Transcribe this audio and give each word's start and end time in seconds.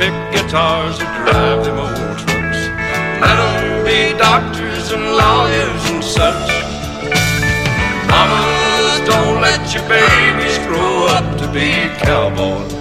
pick 0.00 0.16
guitars 0.32 0.96
or 0.98 1.10
drive 1.20 1.62
them 1.62 1.78
old 1.78 2.16
trucks. 2.20 2.60
Let 3.20 3.36
them 3.36 3.84
be 3.84 4.16
doctors 4.16 4.92
and 4.96 5.04
lawyers 5.20 5.82
and 5.92 6.02
such. 6.02 6.48
Mamas, 8.08 8.96
don't 9.04 9.42
let 9.44 9.60
your 9.74 9.84
babies 9.92 10.56
grow 10.66 11.04
up 11.16 11.26
to 11.40 11.46
be 11.52 11.68
cowboys. 12.00 12.72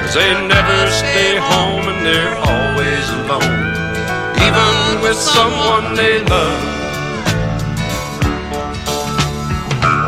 Cause 0.00 0.14
they 0.14 0.32
never 0.48 0.80
stay 1.02 1.36
home 1.52 1.84
and 1.92 2.00
they're 2.06 2.36
always 2.50 3.04
alone, 3.18 3.60
even 4.46 4.74
with 5.04 5.18
someone 5.36 5.94
they 6.00 6.24
love. 6.32 6.62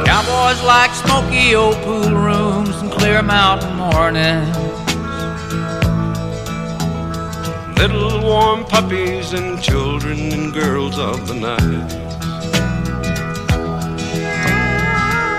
Cowboys 0.06 0.60
like 0.64 0.92
smoky 0.94 1.54
old 1.54 1.76
pool 1.84 2.16
rooms 2.16 2.47
clear 2.98 3.22
mountain 3.22 3.76
mornings. 3.76 4.56
Little 7.78 8.20
warm 8.22 8.64
puppies 8.64 9.32
and 9.32 9.62
children 9.62 10.18
and 10.32 10.52
girls 10.52 10.98
of 10.98 11.28
the 11.28 11.34
night. 11.34 11.88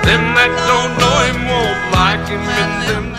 Them 0.07 0.23
that 0.37 0.51
don't 0.69 0.93
know 1.01 1.17
him 1.29 1.39
won't 1.51 1.81
like 1.99 2.25
him, 2.29 2.43
and 2.63 2.73
them 2.89 3.18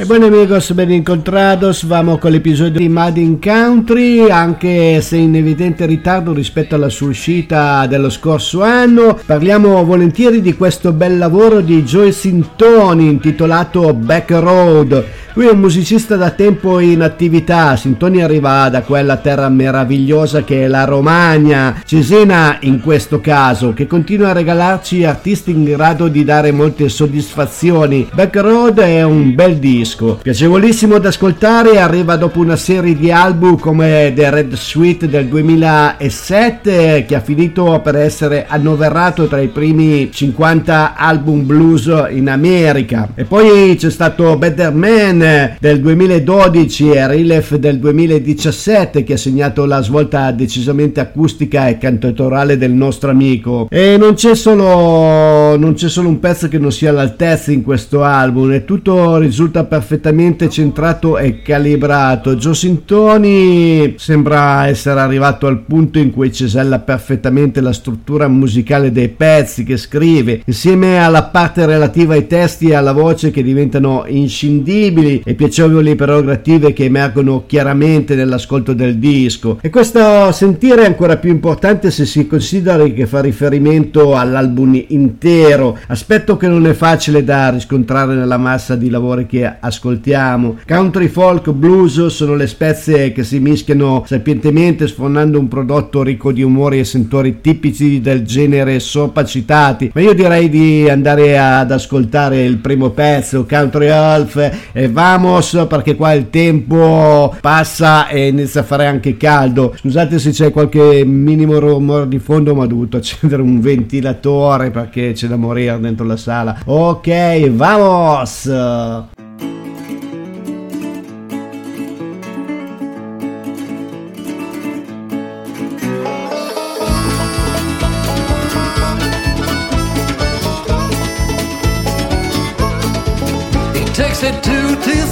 E 0.00 0.06
buoni 0.06 0.24
amigos, 0.24 0.72
ben 0.72 0.90
incontrados, 0.90 1.84
vamo 1.84 2.16
con 2.16 2.30
l'episodio 2.30 2.80
di 2.80 2.88
Made 2.88 3.20
in 3.20 3.38
Country, 3.38 4.30
anche 4.30 5.02
se 5.02 5.18
in 5.18 5.36
evidente 5.36 5.84
ritardo 5.84 6.32
rispetto 6.32 6.74
alla 6.74 6.88
sua 6.88 7.08
uscita 7.08 7.86
dello 7.86 8.08
scorso 8.08 8.62
anno. 8.62 9.20
Parliamo 9.26 9.84
volentieri 9.84 10.40
di 10.40 10.54
questo 10.54 10.94
bel 10.94 11.18
lavoro 11.18 11.60
di 11.60 11.82
Joe 11.82 12.12
Sintoni 12.12 13.08
intitolato 13.08 13.92
Back 13.92 14.30
Road. 14.30 15.04
Lui 15.34 15.46
è 15.46 15.50
un 15.52 15.60
musicista 15.60 16.16
da 16.16 16.30
tempo 16.30 16.80
in 16.80 17.02
attività, 17.02 17.76
Sintoni 17.76 18.20
arriva 18.20 18.68
da 18.68 18.82
quella 18.82 19.16
terra 19.18 19.48
meravigliosa 19.48 20.42
che 20.42 20.64
è 20.64 20.66
la 20.66 20.84
Romagna, 20.84 21.82
Cesena 21.84 22.56
in 22.62 22.80
questo 22.80 23.20
caso, 23.20 23.72
che 23.72 23.86
continua 23.86 24.30
a 24.30 24.32
regalarci 24.32 25.04
artisti 25.04 25.52
in 25.52 25.62
grado 25.62 26.08
di 26.08 26.24
dare 26.24 26.50
molte 26.50 26.88
soddisfazioni. 26.88 28.08
Back 28.12 28.36
Road 28.36 28.80
è 28.80 29.04
un 29.04 29.32
bel 29.36 29.58
disco, 29.58 30.18
piacevolissimo 30.20 30.98
da 30.98 31.10
ascoltare, 31.10 31.78
arriva 31.78 32.16
dopo 32.16 32.40
una 32.40 32.56
serie 32.56 32.96
di 32.96 33.12
album 33.12 33.56
come 33.56 34.12
The 34.12 34.30
Red 34.30 34.54
Suite 34.54 35.08
del 35.08 35.26
2007 35.26 37.04
che 37.06 37.14
ha 37.14 37.20
finito 37.20 37.80
per 37.84 37.94
essere 37.94 38.46
annoverato 38.48 39.28
tra 39.28 39.40
i 39.40 39.48
primi 39.48 40.10
50 40.10 40.96
album 40.96 41.46
blues 41.46 41.88
in 42.10 42.28
America. 42.28 43.10
E 43.14 43.22
poi 43.22 43.76
c'è 43.78 43.90
stato 43.90 44.36
Better 44.36 44.72
Man 44.72 45.18
del 45.58 45.80
2012 45.80 46.90
e 46.90 47.06
Relief 47.06 47.56
del 47.56 47.78
2017 47.78 49.02
che 49.02 49.14
ha 49.14 49.16
segnato 49.16 49.64
la 49.64 49.82
svolta 49.82 50.30
decisamente 50.32 51.00
acustica 51.00 51.68
e 51.68 51.78
cantautorale 51.78 52.56
del 52.56 52.72
nostro 52.72 53.10
amico. 53.10 53.68
E 53.70 53.96
non 53.98 54.14
c'è 54.14 54.34
solo, 54.34 55.56
non 55.56 55.74
c'è 55.74 55.88
solo 55.88 56.08
un 56.08 56.20
pezzo 56.20 56.48
che 56.48 56.58
non 56.58 56.72
sia 56.72 56.90
all'altezza 56.90 57.52
in 57.52 57.62
questo 57.62 58.02
album 58.02 58.52
e 58.52 58.64
tutto 58.64 59.18
risulta 59.18 59.64
perfettamente 59.64 60.48
centrato 60.48 61.18
e 61.18 61.42
calibrato. 61.42 62.36
Joe 62.36 62.54
Sintoni 62.54 63.94
sembra 63.98 64.66
essere 64.66 65.00
arrivato 65.00 65.46
al 65.46 65.60
punto 65.60 65.98
in 65.98 66.10
cui 66.10 66.32
cesella 66.32 66.78
perfettamente 66.78 67.60
la 67.60 67.72
struttura 67.72 68.28
musicale 68.28 68.92
dei 68.92 69.08
pezzi 69.08 69.64
che 69.64 69.76
scrive, 69.76 70.42
insieme 70.44 71.02
alla 71.02 71.24
parte 71.24 71.66
relativa 71.66 72.14
ai 72.14 72.26
testi 72.26 72.68
e 72.68 72.74
alla 72.74 72.92
voce 72.92 73.30
che 73.30 73.42
diventano 73.42 74.04
inscindibili 74.06 75.09
e 75.24 75.34
piacevoli 75.34 75.94
prerogative 75.94 76.72
che 76.72 76.84
emergono 76.84 77.44
chiaramente 77.46 78.14
nell'ascolto 78.14 78.72
del 78.72 78.98
disco. 78.98 79.58
E 79.60 79.70
questo 79.70 80.30
sentire 80.32 80.82
è 80.82 80.86
ancora 80.86 81.16
più 81.16 81.30
importante 81.30 81.90
se 81.90 82.04
si 82.04 82.26
considera 82.26 82.84
che 82.84 83.06
fa 83.06 83.20
riferimento 83.20 84.16
all'album 84.16 84.82
intero, 84.88 85.78
aspetto 85.88 86.36
che 86.36 86.48
non 86.48 86.66
è 86.66 86.72
facile 86.72 87.24
da 87.24 87.50
riscontrare 87.50 88.14
nella 88.14 88.38
massa 88.38 88.76
di 88.76 88.90
lavori 88.90 89.26
che 89.26 89.50
ascoltiamo. 89.58 90.58
Country, 90.66 91.08
folk, 91.08 91.50
blues 91.50 92.06
sono 92.06 92.34
le 92.34 92.46
spezie 92.46 93.12
che 93.12 93.24
si 93.24 93.38
mischiano 93.38 94.04
sapientemente 94.06 94.86
sfornando 94.86 95.38
un 95.38 95.48
prodotto 95.48 96.02
ricco 96.02 96.32
di 96.32 96.42
umori 96.42 96.78
e 96.78 96.84
sentori 96.84 97.40
tipici 97.40 98.00
del 98.00 98.22
genere 98.24 98.78
sopra 98.80 99.24
citati, 99.24 99.90
ma 99.94 100.00
io 100.00 100.14
direi 100.14 100.48
di 100.48 100.88
andare 100.88 101.38
ad 101.38 101.70
ascoltare 101.70 102.42
il 102.44 102.56
primo 102.58 102.90
pezzo, 102.90 103.46
Country 103.46 103.88
Half 103.88 104.50
e 104.72 104.88
vamos 105.00 105.64
perché 105.66 105.96
qua 105.96 106.12
il 106.12 106.28
tempo 106.28 107.34
passa 107.40 108.08
e 108.08 108.28
inizia 108.28 108.60
a 108.60 108.64
fare 108.64 108.84
anche 108.84 109.16
caldo. 109.16 109.74
Scusate 109.74 110.18
se 110.18 110.30
c'è 110.30 110.50
qualche 110.50 111.04
minimo 111.06 111.58
rumore 111.58 112.06
di 112.06 112.18
fondo, 112.18 112.54
ma 112.54 112.64
ho 112.64 112.66
dovuto 112.66 112.98
accendere 112.98 113.40
un 113.40 113.60
ventilatore 113.60 114.70
perché 114.70 115.12
c'è 115.12 115.26
da 115.26 115.36
morire 115.36 115.80
dentro 115.80 116.04
la 116.04 116.18
sala. 116.18 116.58
Ok, 116.66 117.48
vamos! 117.48 118.50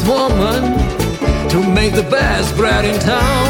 Woman 0.09 0.63
to 1.51 1.59
make 1.75 1.93
the 1.93 2.09
best 2.11 2.57
bread 2.57 2.85
in 2.85 2.99
town. 2.99 3.49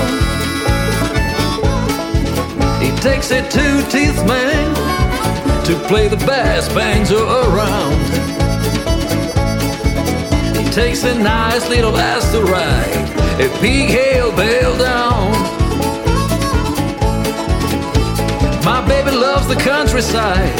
It 2.82 3.00
takes 3.00 3.30
a 3.30 3.40
two-teeth 3.48 4.26
man 4.26 4.74
to 5.64 5.74
play 5.86 6.08
the 6.08 6.16
best 6.26 6.74
banjo 6.74 7.20
around. 7.44 7.94
It 10.56 10.72
takes 10.72 11.04
a 11.04 11.14
nice 11.14 11.68
little 11.68 11.96
ass 11.96 12.32
to 12.32 12.42
ride 12.42 13.18
a 13.40 13.48
big 13.60 13.88
hail 13.88 14.34
bell 14.34 14.76
down. 14.78 15.30
My 18.64 18.84
baby 18.88 19.12
loves 19.12 19.46
the 19.46 19.54
countryside, 19.54 20.56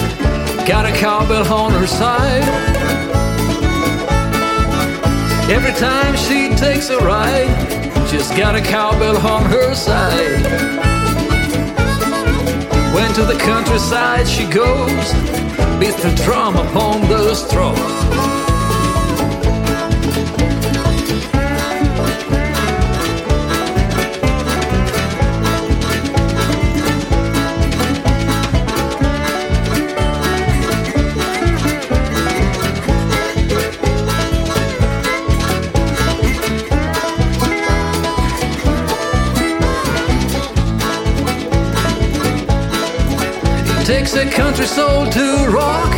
got 0.65 0.87
a 0.87 0.93
cowbell 0.93 1.53
on 1.53 1.73
her 1.73 1.89
side. 1.89 3.08
Every 5.51 5.73
time 5.73 6.15
she 6.15 6.51
takes 6.57 6.91
a 6.91 6.99
ride, 6.99 7.49
she's 8.11 8.29
got 8.33 8.55
a 8.55 8.61
cowbell 8.61 9.17
on 9.27 9.47
her 9.47 9.75
side. 9.75 10.43
When 12.95 13.11
to 13.15 13.25
the 13.25 13.39
countryside 13.39 14.29
she 14.29 14.45
goes, 14.45 15.13
beats 15.81 16.03
the 16.03 16.13
drum 16.25 16.55
upon 16.55 17.01
the 17.09 17.35
straw. 17.35 17.75
A 44.19 44.31
country 44.33 44.67
soul 44.67 45.07
to 45.07 45.47
rock. 45.47 45.95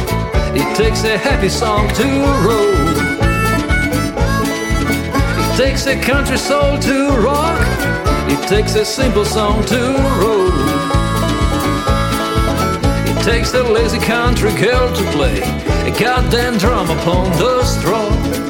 It 0.54 0.76
takes 0.76 1.04
a 1.04 1.16
happy 1.16 1.48
song 1.48 1.88
to 1.94 2.04
roll. 2.46 2.74
It 5.40 5.56
takes 5.56 5.86
a 5.86 5.98
country 5.98 6.36
soul 6.36 6.78
to 6.80 7.10
rock. 7.16 7.58
It 8.28 8.46
takes 8.46 8.74
a 8.74 8.84
simple 8.84 9.24
song 9.24 9.64
to 9.66 9.80
roll. 10.20 10.52
It 13.10 13.24
takes 13.24 13.54
a 13.54 13.62
lazy 13.62 13.98
country 13.98 14.52
girl 14.60 14.94
to 14.94 15.04
play 15.12 15.40
a 15.88 15.92
goddamn 15.98 16.58
drum 16.58 16.90
upon 16.90 17.30
the 17.38 17.64
straw. 17.64 18.49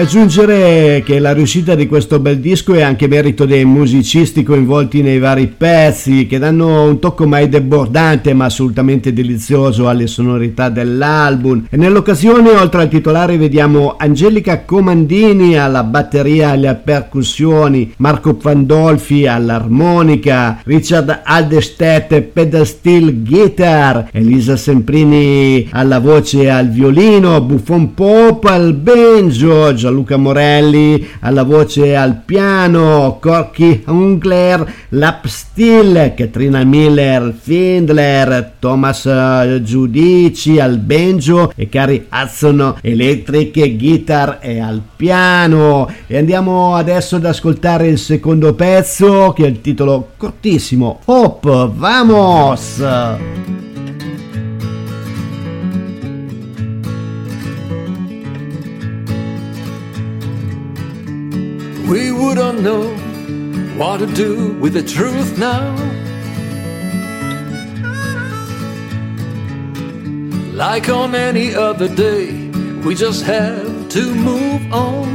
Da 0.00 0.06
aggiungere 0.06 1.02
che 1.04 1.18
la 1.18 1.34
riuscita 1.34 1.74
di 1.74 1.86
questo 1.86 2.20
bel 2.20 2.38
disco 2.38 2.72
è 2.72 2.80
anche 2.80 3.06
merito 3.06 3.44
dei 3.44 3.66
musicisti 3.66 4.42
coinvolti 4.42 5.02
nei 5.02 5.18
vari 5.18 5.46
pezzi 5.46 6.26
che 6.26 6.38
danno 6.38 6.84
un 6.84 6.98
tocco 6.98 7.26
mai 7.26 7.50
debordante 7.50 8.32
ma 8.32 8.46
assolutamente 8.46 9.12
delizioso 9.12 9.90
alle 9.90 10.06
sonorità 10.06 10.70
dell'album. 10.70 11.66
E 11.68 11.76
nell'occasione 11.76 12.48
oltre 12.48 12.80
al 12.80 12.88
titolare 12.88 13.36
vediamo 13.36 13.96
Angelica 13.98 14.64
Comandini 14.64 15.58
alla 15.58 15.82
batteria 15.84 16.48
e 16.48 16.52
alle 16.52 16.80
percussioni, 16.82 17.92
Marco 17.98 18.32
Pandolfi 18.32 19.26
all'armonica, 19.26 20.62
Richard 20.64 21.20
Aldestedt 21.24 22.22
pedal 22.22 22.66
steel 22.66 23.22
guitar, 23.22 24.08
Elisa 24.12 24.56
Semprini 24.56 25.68
alla 25.72 25.98
voce 25.98 26.44
e 26.44 26.48
al 26.48 26.70
violino, 26.70 27.42
Buffon 27.42 27.92
Pop 27.92 28.46
al 28.46 28.72
banjo, 28.72 29.74
Gianluca 29.90 30.16
Morelli 30.16 31.04
alla 31.20 31.42
voce 31.42 31.96
al 31.96 32.22
piano, 32.24 33.18
Corky 33.20 33.82
Ungler, 33.86 34.72
lap 34.90 35.26
steel, 35.26 36.14
Katrina 36.16 36.62
Miller, 36.62 37.34
Findler, 37.36 38.52
Thomas 38.60 39.04
eh, 39.06 39.60
Giudici 39.64 40.60
al 40.60 40.78
banjo 40.78 41.52
e 41.56 41.68
Cari 41.68 42.06
Hudson 42.08 42.76
electric 42.80 43.76
guitar 43.76 44.38
e 44.40 44.60
al 44.60 44.80
piano. 44.94 45.92
E 46.06 46.16
andiamo 46.16 46.76
adesso 46.76 47.16
ad 47.16 47.24
ascoltare 47.24 47.88
il 47.88 47.98
secondo 47.98 48.54
pezzo 48.54 49.32
che 49.32 49.44
è 49.44 49.48
il 49.48 49.60
titolo 49.60 50.10
cortissimo, 50.16 51.00
Hop, 51.06 51.72
vamos! 51.74 53.68
We 61.90 62.12
wouldn't 62.12 62.60
know 62.60 62.94
what 63.76 63.96
to 63.96 64.06
do 64.06 64.52
with 64.60 64.74
the 64.74 64.82
truth 64.84 65.36
now. 65.36 65.74
Like 70.52 70.88
on 70.88 71.16
any 71.16 71.52
other 71.52 71.88
day, 71.92 72.48
we 72.84 72.94
just 72.94 73.24
have 73.24 73.88
to 73.88 74.14
move 74.14 74.72
on. 74.72 75.08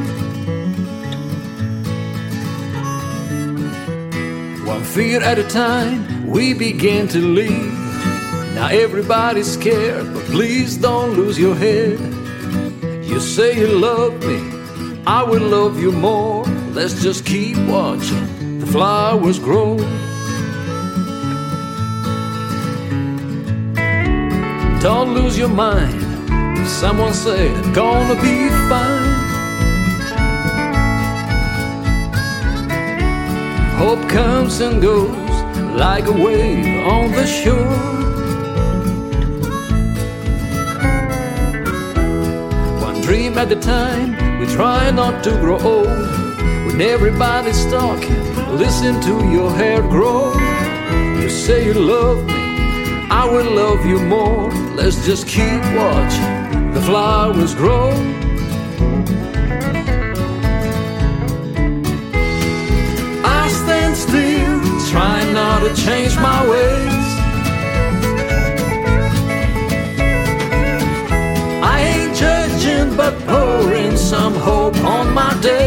One 4.66 4.84
fear 4.84 5.22
at 5.22 5.40
a 5.40 5.48
time, 5.48 6.28
we 6.28 6.54
begin 6.54 7.08
to 7.08 7.20
leave. 7.20 7.74
Now 8.54 8.68
everybody's 8.68 9.50
scared, 9.54 10.14
but 10.14 10.26
please 10.26 10.76
don't 10.76 11.14
lose 11.14 11.40
your 11.40 11.56
head. 11.56 11.98
You 13.06 13.22
say 13.22 13.58
you 13.58 13.68
love 13.68 14.22
me, 14.26 14.40
I 15.08 15.24
will 15.24 15.48
love 15.48 15.80
you 15.80 15.94
more. 15.94 16.55
Let's 16.76 17.02
just 17.02 17.26
keep 17.26 17.56
watching 17.70 18.60
the 18.60 18.66
flowers 18.66 19.40
grow. 19.40 19.78
Don't 24.82 25.14
lose 25.14 25.38
your 25.38 25.48
mind. 25.48 26.02
Someone 26.68 27.14
said, 27.14 27.50
it's 27.58 27.70
gonna 27.70 28.16
be 28.16 28.50
fine. 28.68 29.14
Hope 33.78 34.10
comes 34.10 34.60
and 34.60 34.82
goes 34.82 35.16
like 35.80 36.08
a 36.08 36.12
wave 36.12 36.86
on 36.86 37.10
the 37.14 37.26
shore. 37.26 37.56
One 42.82 43.00
dream 43.00 43.38
at 43.38 43.50
a 43.50 43.56
time, 43.56 44.40
we 44.42 44.46
try 44.48 44.92
not 44.92 45.24
to 45.24 45.32
grow 45.40 45.58
old. 45.62 46.25
When 46.76 46.90
everybody's 46.90 47.66
talking, 47.68 48.58
listen 48.58 49.00
to 49.00 49.32
your 49.32 49.50
hair 49.50 49.82
grow. 49.82 50.34
You 51.22 51.30
say 51.30 51.68
you 51.68 51.74
love 51.74 52.26
me, 52.26 52.34
I 53.10 53.24
will 53.32 53.50
love 53.50 53.86
you 53.86 53.98
more. 53.98 54.52
Let's 54.76 55.06
just 55.06 55.26
keep 55.26 55.62
watching 55.74 56.74
the 56.74 56.82
flowers 56.82 57.56
grow. 57.56 57.92
I 63.24 63.48
stand 63.62 63.96
still, 63.96 64.60
trying 64.92 65.32
not 65.34 65.60
to 65.62 65.74
change 65.82 66.18
my 66.18 66.40
ways. 66.50 67.08
I 71.64 71.80
ain't 71.94 72.18
judging, 72.18 72.98
but 72.98 73.18
pouring 73.26 73.96
some 73.96 74.34
hope 74.34 74.76
on 74.84 75.14
my 75.14 75.40
days. 75.42 75.65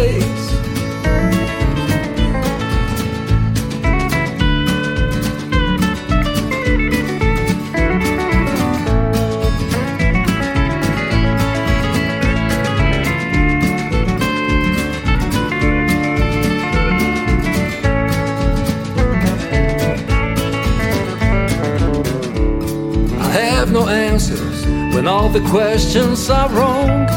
All 25.09 25.31
the 25.31 25.41
questions 25.49 26.29
are 26.29 26.51
wrong. 26.51 27.09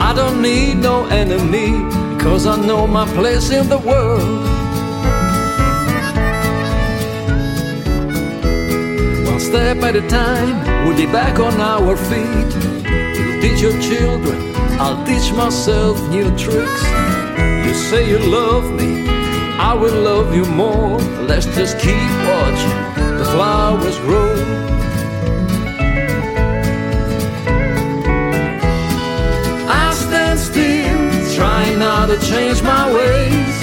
I 0.00 0.12
don't 0.14 0.40
need 0.40 0.76
no 0.76 1.06
enemy 1.06 1.70
because 2.16 2.46
I 2.46 2.56
know 2.64 2.86
my 2.86 3.06
place 3.14 3.50
in 3.50 3.68
the 3.68 3.78
world. 3.78 4.46
One 9.26 9.40
step 9.40 9.78
at 9.78 9.96
a 9.96 10.06
time, 10.08 10.86
we'll 10.86 10.96
be 10.96 11.06
back 11.06 11.40
on 11.40 11.60
our 11.60 11.96
feet. 11.96 12.50
You 13.18 13.40
teach 13.42 13.60
your 13.60 13.78
children, 13.80 14.38
I'll 14.78 15.04
teach 15.04 15.32
myself 15.32 15.96
new 16.08 16.28
tricks. 16.36 16.82
You 17.66 17.74
say 17.74 18.08
you 18.08 18.18
love 18.18 18.64
me, 18.80 19.08
I 19.58 19.74
will 19.74 20.00
love 20.02 20.34
you 20.34 20.44
more. 20.44 20.98
Let's 21.26 21.46
just 21.46 21.78
keep 21.80 22.10
watching 22.30 22.97
flowers 23.32 23.98
grow. 23.98 24.34
I 29.68 29.92
stand 29.94 30.38
still, 30.38 31.34
trying 31.36 31.78
not 31.78 32.06
to 32.08 32.18
change 32.30 32.62
my 32.62 32.84
ways. 32.92 33.56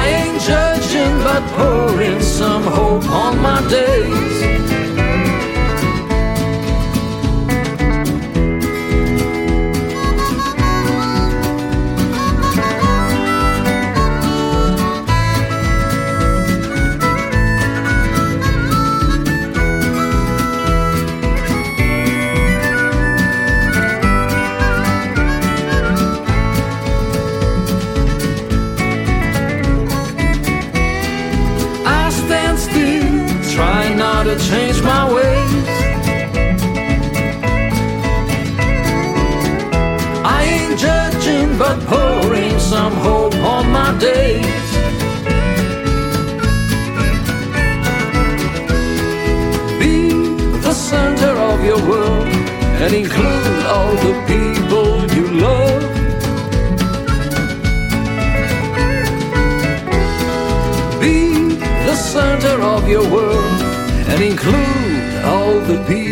I 0.00 0.02
ain't 0.20 0.40
judging, 0.42 1.16
but 1.26 1.42
pouring 1.56 2.20
some 2.20 2.64
hope 2.64 3.08
on 3.08 3.40
my 3.40 3.60
days. 3.68 4.83
But 41.64 41.80
pouring 41.86 42.58
some 42.58 42.92
hope 43.06 43.36
on 43.54 43.64
my 43.78 43.90
days. 43.98 44.66
Be 49.80 49.96
the 50.66 50.74
center 50.90 51.34
of 51.50 51.58
your 51.70 51.80
world 51.90 52.26
and 52.82 52.92
include 53.02 53.62
all 53.74 53.92
the 54.06 54.14
people 54.32 54.88
you 55.16 55.26
love. 55.46 55.82
Be 61.00 61.18
the 61.88 61.96
center 62.12 62.56
of 62.74 62.82
your 62.94 63.06
world 63.16 63.60
and 64.10 64.20
include 64.30 65.24
all 65.32 65.54
the 65.70 65.78
people 65.88 66.03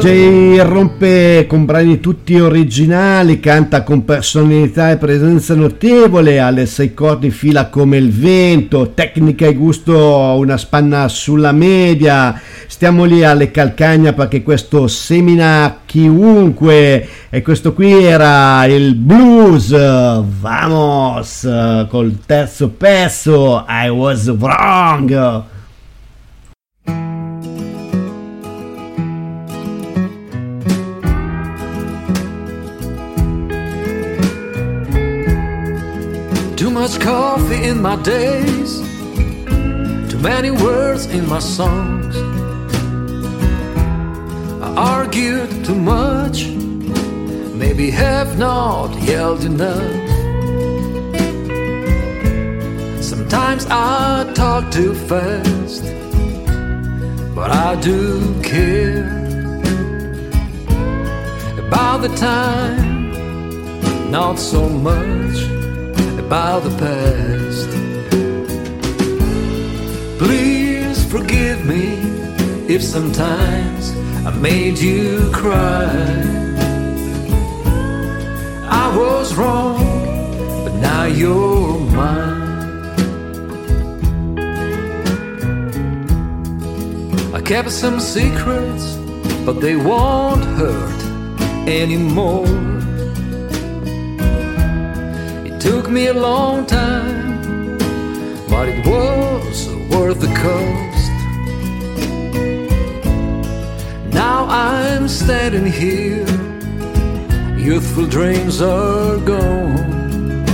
Jay 0.00 0.58
rompe 0.58 1.46
con 1.48 1.64
brani 1.64 2.00
tutti 2.00 2.38
originali, 2.38 3.40
canta 3.40 3.82
con 3.82 4.04
personalità 4.04 4.90
e 4.90 4.98
presenza 4.98 5.54
notevole, 5.54 6.38
ha 6.38 6.50
le 6.50 6.66
sei 6.66 6.94
corde 6.94 7.26
in 7.26 7.32
fila 7.32 7.68
come 7.68 7.96
il 7.96 8.12
vento, 8.12 8.92
tecnica 8.94 9.46
e 9.46 9.54
gusto 9.54 9.96
una 10.36 10.56
spanna 10.56 11.08
sulla 11.08 11.52
media. 11.52 12.40
Stiamo 12.66 13.04
lì 13.04 13.24
alle 13.24 13.50
calcagna 13.50 14.12
perché 14.12 14.42
questo 14.42 14.86
semina 14.86 15.80
chiunque 15.84 17.08
e 17.30 17.42
questo 17.42 17.72
qui 17.72 18.04
era 18.04 18.64
il 18.66 18.94
blues. 18.94 19.70
Vamos 20.40 21.48
col 21.88 22.18
terzo 22.24 22.68
pezzo 22.68 23.64
I 23.68 23.88
was 23.88 24.28
wrong. 24.38 25.54
Much 36.86 37.00
coffee 37.00 37.64
in 37.64 37.82
my 37.82 37.96
days, 38.02 38.78
too 40.08 40.18
many 40.20 40.52
words 40.52 41.06
in 41.06 41.28
my 41.28 41.40
songs. 41.40 42.16
I 44.62 44.68
argued 44.94 45.64
too 45.64 45.74
much, 45.74 46.46
maybe 47.62 47.90
have 47.90 48.38
not 48.38 48.88
yelled 49.02 49.42
enough. 49.42 49.96
Sometimes 53.02 53.66
I 53.68 54.32
talk 54.34 54.70
too 54.70 54.94
fast, 54.94 55.82
but 57.34 57.50
I 57.50 57.74
do 57.80 58.00
care 58.42 59.08
about 61.66 62.02
the 62.02 62.12
time, 62.14 63.10
not 64.12 64.38
so 64.38 64.68
much 64.68 65.55
about 66.26 66.64
the 66.64 66.76
past. 66.84 67.70
Please 70.18 70.98
forgive 71.08 71.64
me 71.64 71.84
if 72.74 72.82
sometimes 72.82 73.94
I 74.26 74.30
made 74.36 74.76
you 74.76 75.30
cry. 75.32 75.86
I 78.84 78.86
was 78.96 79.36
wrong, 79.36 79.78
but 80.64 80.74
now 80.80 81.04
you're 81.04 81.78
mine. 81.78 82.42
I 87.32 87.40
kept 87.40 87.70
some 87.70 88.00
secrets, 88.00 88.96
but 89.44 89.60
they 89.60 89.76
won't 89.76 90.44
hurt 90.58 91.00
anymore. 91.68 92.75
Took 95.66 95.90
me 95.90 96.06
a 96.06 96.14
long 96.14 96.64
time, 96.64 97.76
but 98.48 98.68
it 98.68 98.86
was 98.86 99.68
worth 99.90 100.20
the 100.20 100.32
cost. 100.44 101.06
Now 104.14 104.46
I'm 104.48 105.08
standing 105.08 105.66
here, 105.66 106.24
youthful 107.58 108.06
dreams 108.06 108.62
are 108.62 109.16
gone. 109.18 110.44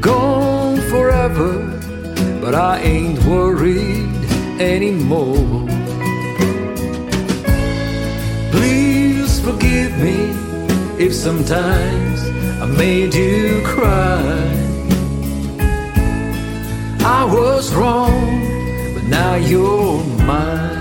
Gone 0.00 0.80
forever, 0.90 1.52
but 2.40 2.56
I 2.56 2.80
ain't 2.80 3.22
worried 3.26 4.24
anymore. 4.60 5.68
Please 8.50 9.38
forgive 9.38 9.92
me 9.98 10.18
if 10.98 11.14
sometimes 11.14 12.03
made 12.76 13.14
you 13.14 13.62
cry. 13.64 14.50
I 17.00 17.24
was 17.24 17.74
wrong, 17.74 18.40
but 18.94 19.04
now 19.04 19.34
you're 19.34 20.02
mine. 20.26 20.73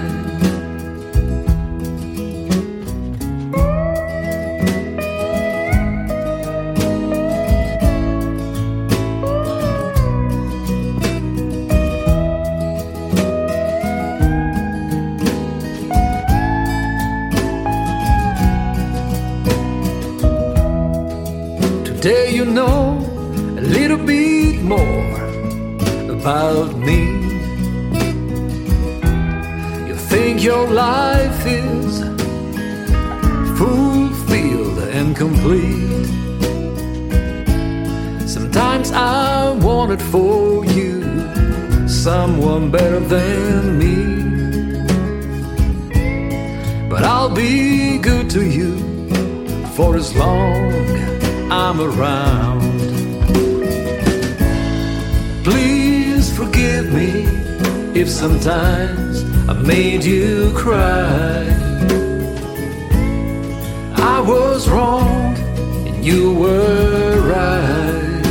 If 57.95 58.09
sometimes 58.09 59.23
I 59.47 59.53
made 59.53 60.03
you 60.03 60.51
cry. 60.55 61.45
I 63.95 64.19
was 64.19 64.67
wrong 64.67 65.38
and 65.88 66.03
you 66.03 66.33
were 66.33 67.21
right. 67.21 68.23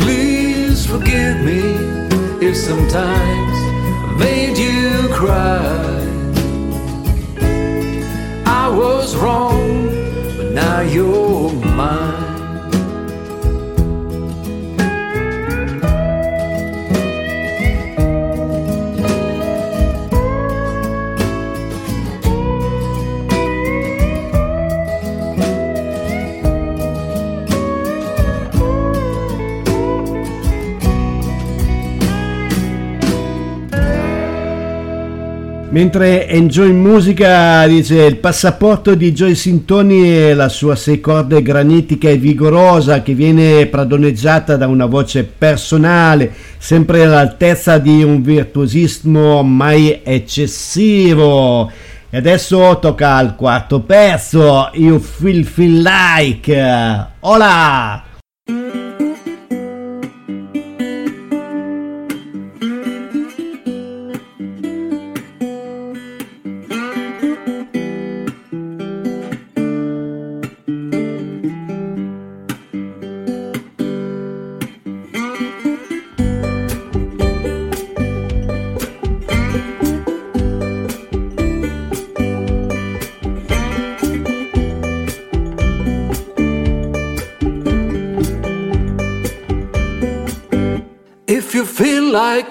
Please 0.00 0.86
forgive 0.86 1.40
me 1.40 1.62
if 2.46 2.54
sometimes 2.54 3.56
I 4.04 4.16
made 4.18 4.58
you 4.58 5.08
cry. 5.14 6.04
I 8.44 8.68
was 8.68 9.16
wrong, 9.16 9.86
but 10.36 10.52
now 10.52 10.80
you're 10.80 11.27
Mentre 35.70 36.26
Enjoy 36.28 36.72
Musica 36.72 37.66
dice 37.66 38.02
il 38.04 38.16
passaporto 38.16 38.94
di 38.94 39.12
Joy 39.12 39.34
Sintoni 39.34 40.00
è 40.08 40.32
la 40.32 40.48
sua 40.48 40.74
sei 40.74 40.98
corde 40.98 41.42
granitica 41.42 42.08
e 42.08 42.16
vigorosa 42.16 43.02
che 43.02 43.12
viene 43.12 43.66
pradoneggiata 43.66 44.56
da 44.56 44.66
una 44.66 44.86
voce 44.86 45.24
personale, 45.24 46.32
sempre 46.56 47.04
all'altezza 47.04 47.76
di 47.76 48.02
un 48.02 48.22
virtuosismo 48.22 49.42
mai 49.42 50.00
eccessivo. 50.02 51.70
E 52.08 52.16
adesso 52.16 52.78
tocca 52.80 53.16
al 53.16 53.36
quarto 53.36 53.80
pezzo, 53.80 54.70
You 54.72 54.98
Feel 54.98 55.44
Feel 55.44 55.82
Like. 55.82 57.06
Hola! 57.20 58.07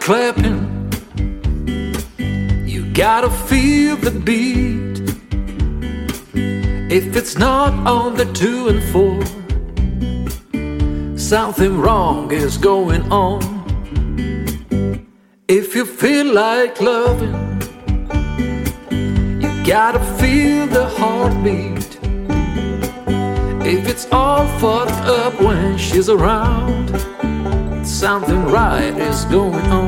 Like 0.09 0.37
You 2.65 2.91
gotta 2.93 3.29
feel 3.29 3.97
the 3.97 4.11
beat. 4.11 5.01
If 6.89 7.15
it's 7.17 7.37
not 7.37 7.73
on 7.85 8.15
the 8.15 8.25
two 8.33 8.69
and 8.69 8.81
four, 8.91 9.19
something 11.17 11.77
wrong 11.77 12.31
is 12.31 12.57
going 12.57 13.11
on. 13.11 13.41
If 15.49 15.75
you 15.75 15.85
feel 15.85 16.33
like 16.33 16.79
loving, 16.79 17.35
you 19.41 19.49
gotta 19.65 19.99
feel 20.19 20.67
the 20.67 20.87
heartbeat. 20.97 21.97
If 23.65 23.89
it's 23.89 24.07
all 24.11 24.47
fucked 24.59 25.05
up 25.21 25.41
when 25.41 25.77
she's 25.77 26.07
around, 26.07 26.87
something 27.85 28.45
right 28.45 28.95
is 28.97 29.25
going 29.25 29.65
on. 29.71 29.86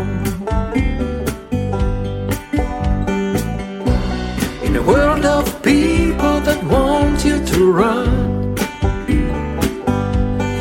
To 7.60 7.70
run. 7.74 8.56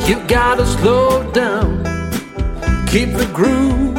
You 0.05 0.17
gotta 0.27 0.65
slow 0.65 1.31
down, 1.31 1.77
keep 2.87 3.13
the 3.13 3.29
groove, 3.33 3.95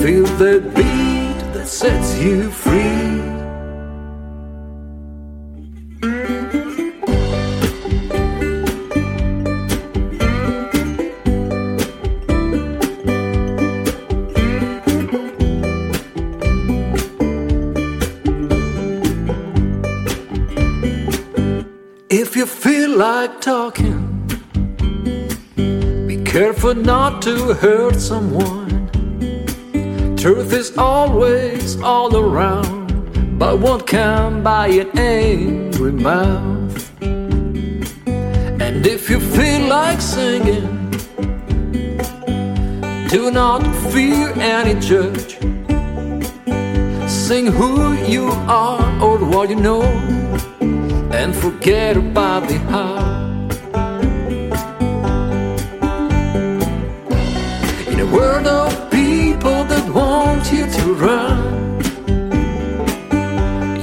feel 0.00 0.26
the 0.38 0.60
beat 0.76 1.38
that 1.54 1.66
sets 1.66 2.16
you 2.22 2.52
free. 2.52 2.67
Like 23.22 23.40
talking. 23.40 24.00
Be 26.06 26.22
careful 26.22 26.74
not 26.74 27.20
to 27.22 27.52
hurt 27.62 27.96
someone. 27.96 28.70
Truth 30.16 30.52
is 30.52 30.78
always 30.78 31.80
all 31.82 32.10
around, 32.16 32.86
but 33.36 33.58
won't 33.58 33.88
come 33.88 34.44
by 34.44 34.68
an 34.82 34.96
angry 34.96 35.90
mouth. 35.90 36.76
And 38.66 38.86
if 38.86 39.10
you 39.10 39.18
feel 39.36 39.62
like 39.66 40.00
singing, 40.00 40.68
do 43.08 43.32
not 43.32 43.62
fear 43.92 44.26
any 44.56 44.74
judge. 44.78 45.32
Sing 47.10 47.46
who 47.58 47.94
you 48.14 48.26
are 48.62 48.86
or 49.02 49.18
what 49.32 49.50
you 49.50 49.56
know 49.56 49.82
and 51.18 51.34
forget 51.34 51.96
about 51.96 52.48
the 52.48 52.58
how. 52.70 52.98
In 57.92 57.98
a 57.98 58.06
world 58.06 58.46
of 58.46 58.70
people 58.88 59.64
that 59.72 59.84
want 59.92 60.52
you 60.52 60.64
to 60.78 60.84
run, 60.94 61.38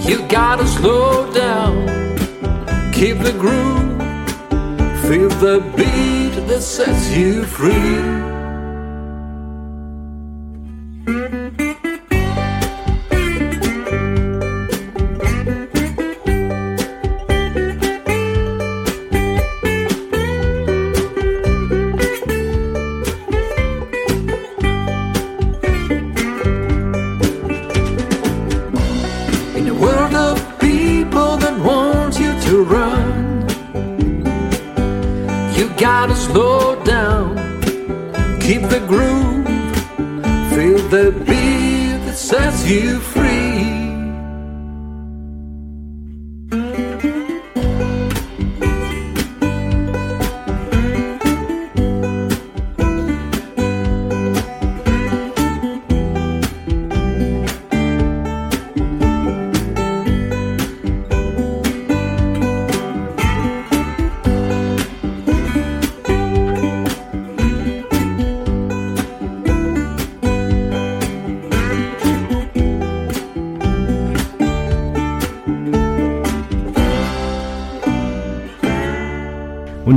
you 0.07 0.25
gotta 0.29 0.65
slow 0.65 1.29
down, 1.33 1.75
keep 2.93 3.17
the 3.17 3.35
groove, 3.43 3.97
feel 5.05 5.29
the 5.45 5.59
beat 5.75 6.35
that 6.47 6.61
sets 6.61 7.13
you 7.17 7.43
free. 7.43 8.24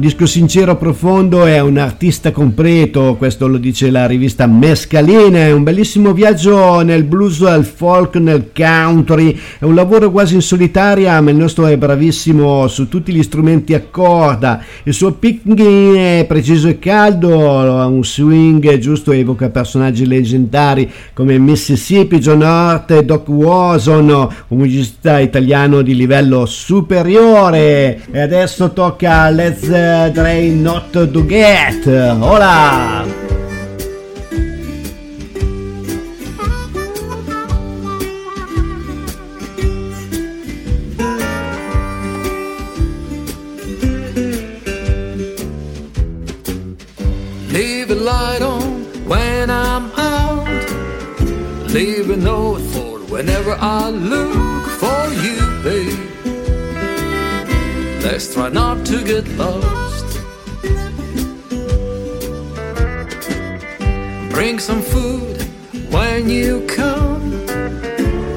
Disco 0.08 0.24
sincero, 0.24 0.76
profondo, 0.76 1.44
è 1.44 1.60
un 1.60 1.76
artista 1.76 2.30
completo, 2.32 3.16
questo 3.18 3.46
lo 3.46 3.58
dice 3.58 3.90
la 3.90 4.06
rivista 4.06 4.46
Mescalina, 4.46 5.40
è 5.40 5.52
un 5.52 5.62
bellissimo 5.62 6.14
viaggio 6.14 6.80
nel 6.80 7.04
blues, 7.04 7.40
nel 7.40 7.66
folk, 7.66 8.16
nel 8.16 8.48
country, 8.54 9.38
è 9.58 9.64
un 9.64 9.74
lavoro 9.74 10.10
quasi 10.10 10.34
in 10.34 10.40
solitaria, 10.40 11.20
ma 11.20 11.28
il 11.28 11.36
nostro 11.36 11.66
è 11.66 11.76
bravissimo 11.76 12.66
su 12.68 12.88
tutti 12.88 13.12
gli 13.12 13.22
strumenti 13.22 13.74
a 13.74 13.82
corda, 13.82 14.62
il 14.84 14.94
suo 14.94 15.12
picking 15.12 15.94
è 15.94 16.24
preciso 16.26 16.68
e 16.68 16.78
caldo, 16.78 17.78
ha 17.78 17.84
un 17.84 18.02
swing 18.02 18.78
giusto, 18.78 19.12
evoca 19.12 19.50
personaggi 19.50 20.06
leggendari 20.06 20.90
come 21.12 21.36
Mississippi, 21.36 22.18
John 22.18 22.40
Hurt 22.40 22.92
e 22.92 23.04
Doc 23.04 23.28
Wason, 23.28 24.08
un 24.08 24.56
musicista 24.56 25.18
italiano 25.18 25.82
di 25.82 25.94
livello 25.94 26.46
superiore. 26.46 28.00
E 28.10 28.20
adesso 28.20 28.72
tocca 28.72 29.20
a 29.24 29.30
Let's 29.30 29.68
Drain 30.06 30.62
Not 30.62 30.92
to 30.92 31.06
Get. 31.06 31.84
Hola! 31.84 33.04
Leave 47.52 47.90
a 47.90 47.94
light 47.96 48.42
on 48.42 48.84
when 49.08 49.50
I'm 49.50 49.90
out. 49.96 50.46
Leave 51.74 52.10
a 52.10 52.16
note 52.16 52.60
for 52.72 53.00
whenever 53.12 53.56
I 53.58 53.90
look 53.90 54.64
for 54.80 55.02
you, 55.24 55.38
babe. 55.64 56.08
Let's 58.04 58.32
try 58.32 58.48
not 58.48 58.86
to 58.86 59.04
get 59.04 59.26
lost. 59.36 59.87
Bring 64.48 64.60
some 64.60 64.80
food 64.80 65.42
when 65.90 66.30
you 66.30 66.66
come. 66.66 67.44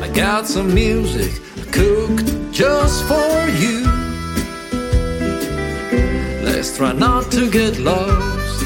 I 0.04 0.10
got 0.14 0.46
some 0.46 0.74
music 0.74 1.32
cooked 1.72 2.52
just 2.52 3.06
for 3.06 3.48
you. 3.64 3.86
Let's 6.44 6.76
try 6.76 6.92
not 6.92 7.32
to 7.32 7.50
get 7.50 7.80
lost. 7.80 8.66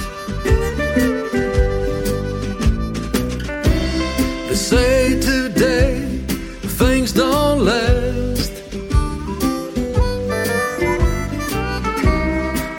They 4.47 4.55
say 4.55 5.19
today 5.19 5.99
things 6.79 7.13
don't 7.13 7.59
last. 7.63 8.53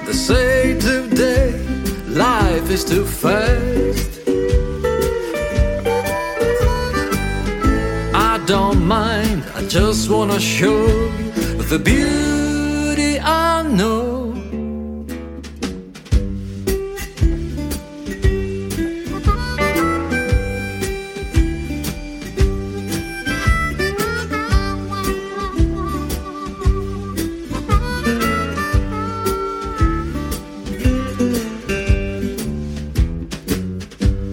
They 0.07 0.12
say 0.12 0.76
today 0.81 1.52
life 2.09 2.68
is 2.68 2.85
too 2.85 3.05
fast. 3.05 3.95
just 9.78 10.08
wanna 10.08 10.40
show 10.40 10.86
the 11.70 11.78
beauty 11.78 13.20
I 13.20 13.62
know. 13.78 14.32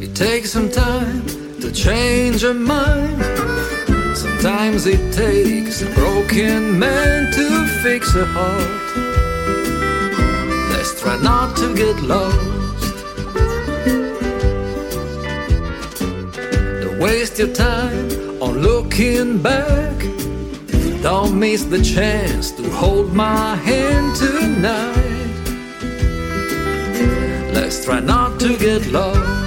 It 0.02 0.16
takes 0.16 0.52
some 0.52 0.70
time 0.70 1.26
to 1.60 1.70
change 1.74 2.44
your 2.44 2.54
mind 2.54 3.23
it 4.86 5.14
takes 5.14 5.82
a 5.82 5.90
broken 5.92 6.78
man 6.78 7.32
to 7.32 7.68
fix 7.82 8.16
a 8.16 8.26
heart. 8.26 8.98
Let's 10.72 11.00
try 11.00 11.18
not 11.22 11.56
to 11.56 11.74
get 11.74 12.02
lost. 12.02 12.96
Don't 16.82 17.00
waste 17.00 17.40
your 17.40 17.54
time 17.54 18.42
on 18.42 18.60
looking 18.60 19.42
back. 19.42 19.98
Don't 21.02 21.40
miss 21.40 21.64
the 21.64 21.82
chance 21.82 22.52
to 22.52 22.70
hold 22.70 23.14
my 23.14 23.56
hand 23.56 24.18
tonight. 24.18 25.14
Let's 27.54 27.86
try 27.86 28.02
not 28.02 28.38
to 28.42 28.58
get 28.58 28.86
lost. 28.88 29.43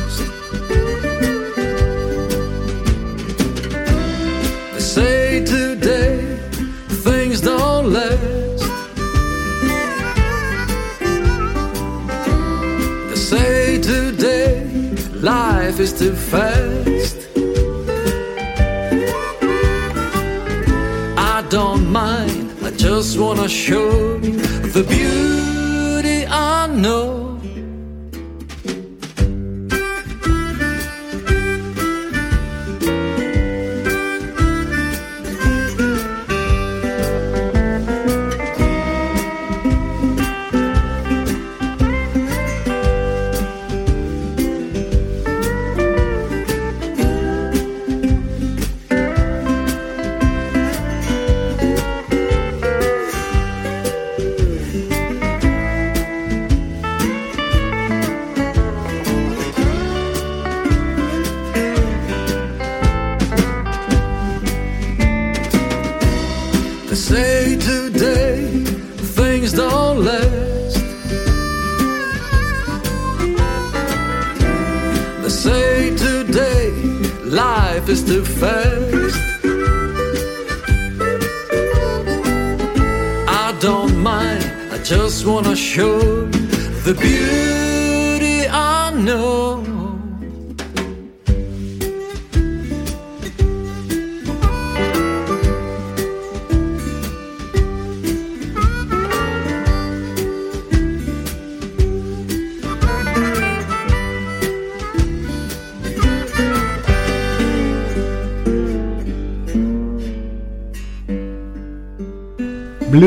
Life 15.77 15.85
is 15.85 15.99
too 15.99 16.15
fast. 16.15 17.29
I 21.19 21.45
don't 21.51 21.93
mind, 21.93 22.51
I 22.63 22.71
just 22.71 23.19
wanna 23.19 23.49
show 23.49 24.17
you 24.23 24.39
the 24.77 24.85
beauty 24.89 26.27
I 26.27 26.67
know. 26.69 27.26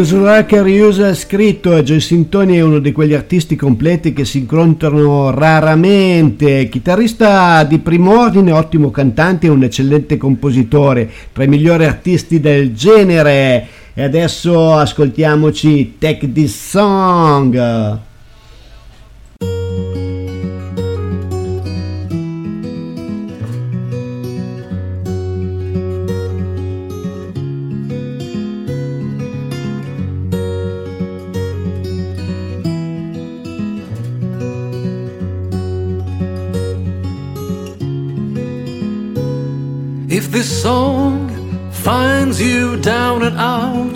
Rocker 0.07 0.63
Hughes 0.63 0.99
ha 0.99 1.13
scritto 1.13 1.75
e 1.75 1.83
Joe 1.83 1.99
Sintoni 1.99 2.55
è 2.55 2.61
uno 2.61 2.79
di 2.79 2.93
quegli 2.93 3.13
artisti 3.13 3.57
completi 3.57 4.13
che 4.13 4.23
si 4.23 4.39
incontrano 4.39 5.31
raramente. 5.31 6.69
Chitarrista 6.69 7.63
di 7.65 7.79
primo 7.79 8.19
ordine, 8.19 8.53
ottimo 8.53 8.91
cantante 8.91 9.47
e 9.47 9.49
un 9.49 9.63
eccellente 9.63 10.15
compositore, 10.15 11.09
tra 11.33 11.43
i 11.43 11.47
migliori 11.47 11.83
artisti 11.83 12.39
del 12.39 12.73
genere. 12.73 13.67
E 13.93 14.01
adesso 14.01 14.73
ascoltiamoci 14.73 15.95
Take 15.97 16.31
This 16.31 16.69
Song. 16.69 18.07
Out, 43.39 43.95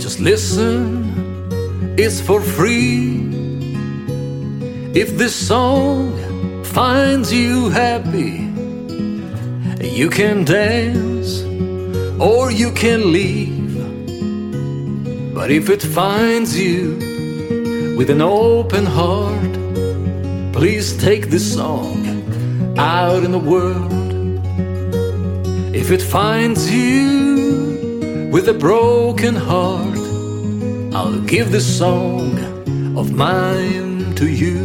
just 0.00 0.18
listen, 0.18 1.94
it's 1.98 2.20
for 2.20 2.40
free. 2.40 3.20
If 4.94 5.18
this 5.18 5.34
song 5.34 6.64
finds 6.64 7.30
you 7.30 7.68
happy, 7.68 8.48
you 9.84 10.08
can 10.08 10.44
dance 10.44 11.42
or 12.18 12.50
you 12.50 12.72
can 12.72 13.12
leave. 13.12 13.76
But 15.34 15.50
if 15.50 15.68
it 15.68 15.82
finds 15.82 16.58
you 16.58 16.96
with 17.98 18.08
an 18.08 18.22
open 18.22 18.86
heart, 18.86 19.52
please 20.54 20.96
take 20.96 21.28
this 21.28 21.54
song 21.54 21.98
out 22.78 23.22
in 23.22 23.32
the 23.32 23.38
world. 23.38 23.92
If 25.74 25.90
it 25.90 26.00
finds 26.00 26.70
you 26.70 27.25
with 28.36 28.48
a 28.50 28.52
broken 28.52 29.34
heart, 29.34 29.96
I'll 30.94 31.22
give 31.22 31.50
this 31.50 31.66
song 31.78 32.38
of 32.94 33.10
mine 33.10 34.14
to 34.16 34.26
you. 34.28 34.58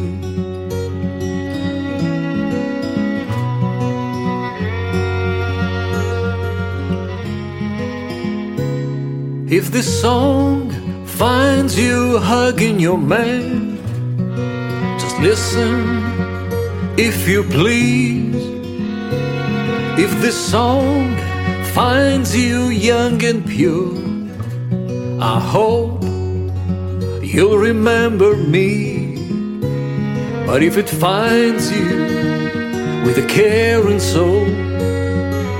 If 9.50 9.72
this 9.72 9.88
song 10.02 10.70
finds 11.06 11.80
you 11.80 12.20
hugging 12.20 12.78
your 12.78 12.98
man, 12.98 13.78
just 15.00 15.18
listen 15.20 15.80
if 16.98 17.26
you 17.26 17.44
please. 17.44 18.36
If 19.98 20.12
this 20.20 20.36
song 20.36 21.21
finds 21.74 22.36
you 22.36 22.68
young 22.68 23.24
and 23.24 23.48
pure, 23.48 23.96
I 25.22 25.40
hope 25.40 26.04
you'll 27.24 27.58
remember 27.58 28.36
me. 28.36 29.16
But 30.46 30.64
if 30.64 30.78
it 30.78 30.90
finds 30.90 31.72
you 31.72 31.88
with 33.06 33.18
a 33.20 33.26
caring 33.30 34.02
soul, 34.02 34.46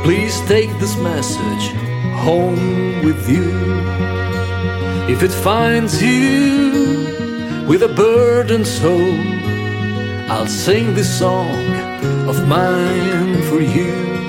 please 0.04 0.38
take 0.48 0.70
this 0.80 0.98
message 0.98 1.66
home 2.26 3.06
with 3.06 3.30
you. 3.30 3.50
If 5.08 5.24
it 5.24 5.32
finds 5.32 6.04
you 6.04 7.66
with 7.70 7.84
a 7.84 7.94
burdened 7.96 8.68
soul, 8.68 9.16
I'll 10.30 10.48
sing 10.48 10.94
this 10.94 11.18
song 11.18 11.74
of 12.28 12.48
mine 12.50 13.42
for 13.44 13.62
you. 13.62 14.21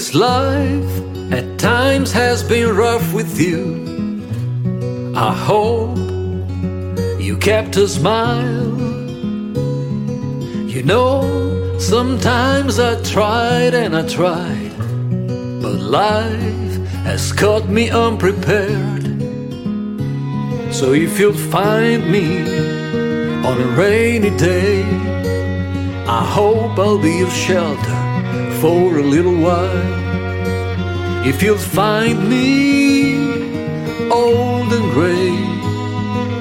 This 0.00 0.14
life 0.14 0.92
at 1.30 1.58
times 1.58 2.10
has 2.12 2.42
been 2.42 2.74
rough 2.74 3.12
with 3.12 3.38
you, 3.38 5.12
I 5.14 5.34
hope 5.34 5.98
you 7.20 7.36
kept 7.36 7.76
a 7.76 7.86
smile. 7.86 8.80
You 10.74 10.82
know, 10.84 11.78
sometimes 11.78 12.78
I 12.80 13.02
tried 13.02 13.74
and 13.74 13.94
I 13.94 14.08
tried, 14.08 14.72
but 15.60 15.74
life 15.74 16.76
has 17.04 17.30
caught 17.30 17.68
me 17.68 17.90
unprepared. 17.90 19.04
So 20.72 20.94
if 20.94 21.20
you'll 21.20 21.44
find 21.58 22.10
me 22.10 22.26
on 23.44 23.60
a 23.60 23.68
rainy 23.76 24.34
day, 24.38 24.82
I 26.08 26.24
hope 26.24 26.78
I'll 26.78 26.96
be 26.98 27.18
your 27.18 27.30
shelter 27.46 27.98
for 28.62 28.98
a 28.98 29.02
little 29.02 29.36
while. 29.36 29.89
If 31.22 31.42
you'll 31.42 31.58
find 31.58 32.30
me 32.30 33.14
old 34.10 34.72
and 34.72 34.90
gray, 34.92 35.30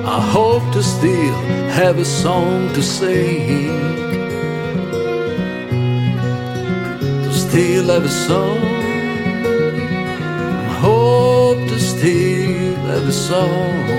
I 0.06 0.22
hope 0.22 0.72
to 0.72 0.82
still 0.82 1.36
have 1.80 2.00
a 2.00 2.06
song 2.06 2.74
to 2.74 2.82
sing. 2.82 3.68
To 7.24 7.32
still 7.34 7.88
have 7.94 8.06
a 8.06 8.10
song. 8.10 8.60
I 10.66 10.74
hope 10.80 11.68
to 11.68 11.80
still 11.80 12.76
have 12.88 13.06
a 13.06 13.12
song. 13.12 13.99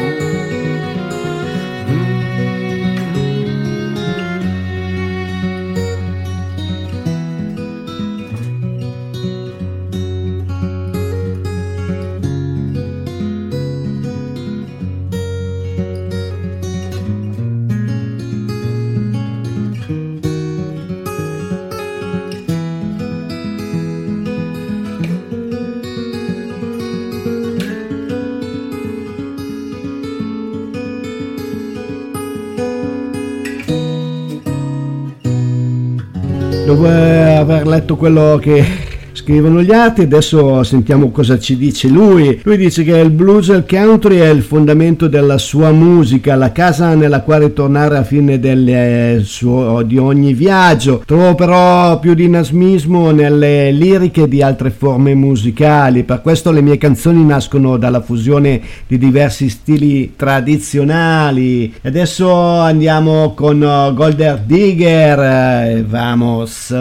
Aver 37.52 37.66
letto 37.66 37.96
quello 37.96 38.38
che 38.40 38.98
scrivono 39.12 39.62
gli 39.62 39.72
altri, 39.72 40.04
adesso 40.04 40.62
sentiamo 40.62 41.10
cosa 41.10 41.38
ci 41.38 41.56
dice 41.56 41.88
lui. 41.88 42.40
Lui 42.42 42.56
dice 42.56 42.84
che 42.84 42.96
il 42.96 43.10
blues 43.10 43.48
e 43.48 43.56
il 43.56 43.66
country 43.68 44.18
è 44.18 44.28
il 44.28 44.42
fondamento 44.42 45.08
della 45.08 45.38
sua 45.38 45.72
musica, 45.72 46.36
la 46.36 46.52
casa 46.52 46.94
nella 46.94 47.20
quale 47.20 47.52
tornare 47.52 47.98
a 47.98 48.02
fine 48.02 48.38
del 48.38 48.68
eh, 48.68 49.20
suo, 49.22 49.82
di 49.82 49.98
ogni 49.98 50.32
viaggio. 50.32 51.02
Trovo 51.04 51.34
però 51.34 51.98
più 51.98 52.14
dinamismo 52.14 53.10
nelle 53.10 53.70
liriche 53.72 54.28
di 54.28 54.42
altre 54.42 54.70
forme 54.70 55.14
musicali, 55.14 56.04
per 56.04 56.22
questo 56.22 56.50
le 56.50 56.62
mie 56.62 56.78
canzoni 56.78 57.24
nascono 57.24 57.76
dalla 57.76 58.00
fusione 58.00 58.60
di 58.86 58.96
diversi 58.96 59.48
stili 59.48 60.14
tradizionali. 60.16 61.72
Adesso 61.82 62.32
andiamo 62.32 63.34
con 63.34 63.60
uh, 63.60 63.92
Golder 63.92 64.40
Digger, 64.46 65.18
eh, 65.18 65.84
vamos. 65.86 66.74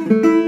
I've 0.00 0.47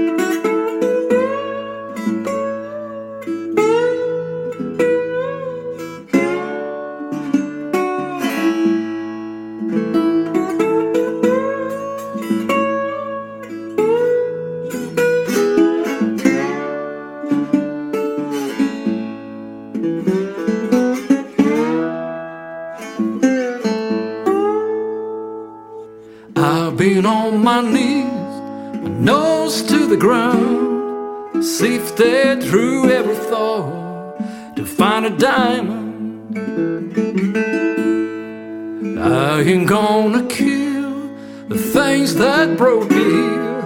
me 42.61 42.95
here, 42.95 43.61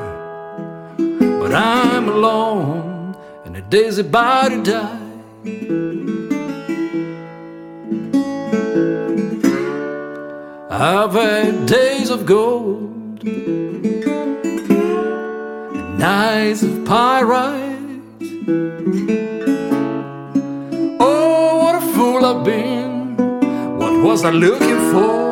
but 1.39 1.53
I'm 1.53 2.07
alone 2.07 3.13
and 3.43 3.57
a 3.57 3.61
daisy 3.61 4.03
body 4.03 4.63
die. 4.63 5.01
I've 10.71 11.11
had 11.11 11.65
days 11.65 12.09
of 12.09 12.25
gold 12.25 13.21
and 13.21 13.99
nights 15.99 16.63
of 16.63 16.85
pyrite. 16.85 18.01
Oh, 21.01 21.57
what 21.63 21.75
a 21.75 21.81
fool 21.93 22.23
I've 22.23 22.45
been! 22.45 23.17
What 23.77 24.01
was 24.01 24.23
I 24.23 24.31
looking 24.31 24.79
for? 24.93 25.24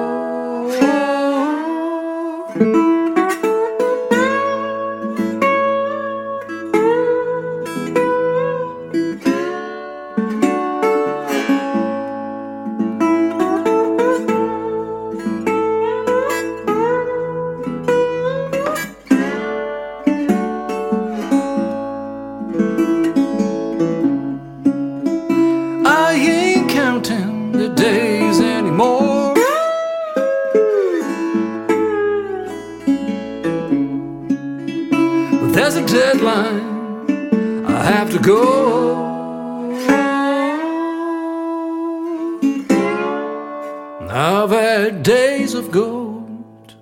I've 44.10 44.52
had 44.52 45.04
days 45.04 45.54
of 45.54 45.72
gold 45.72 46.76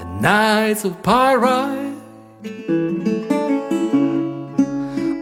and 0.00 0.20
nights 0.20 0.84
of 0.84 1.02
pyrite. 1.02 1.94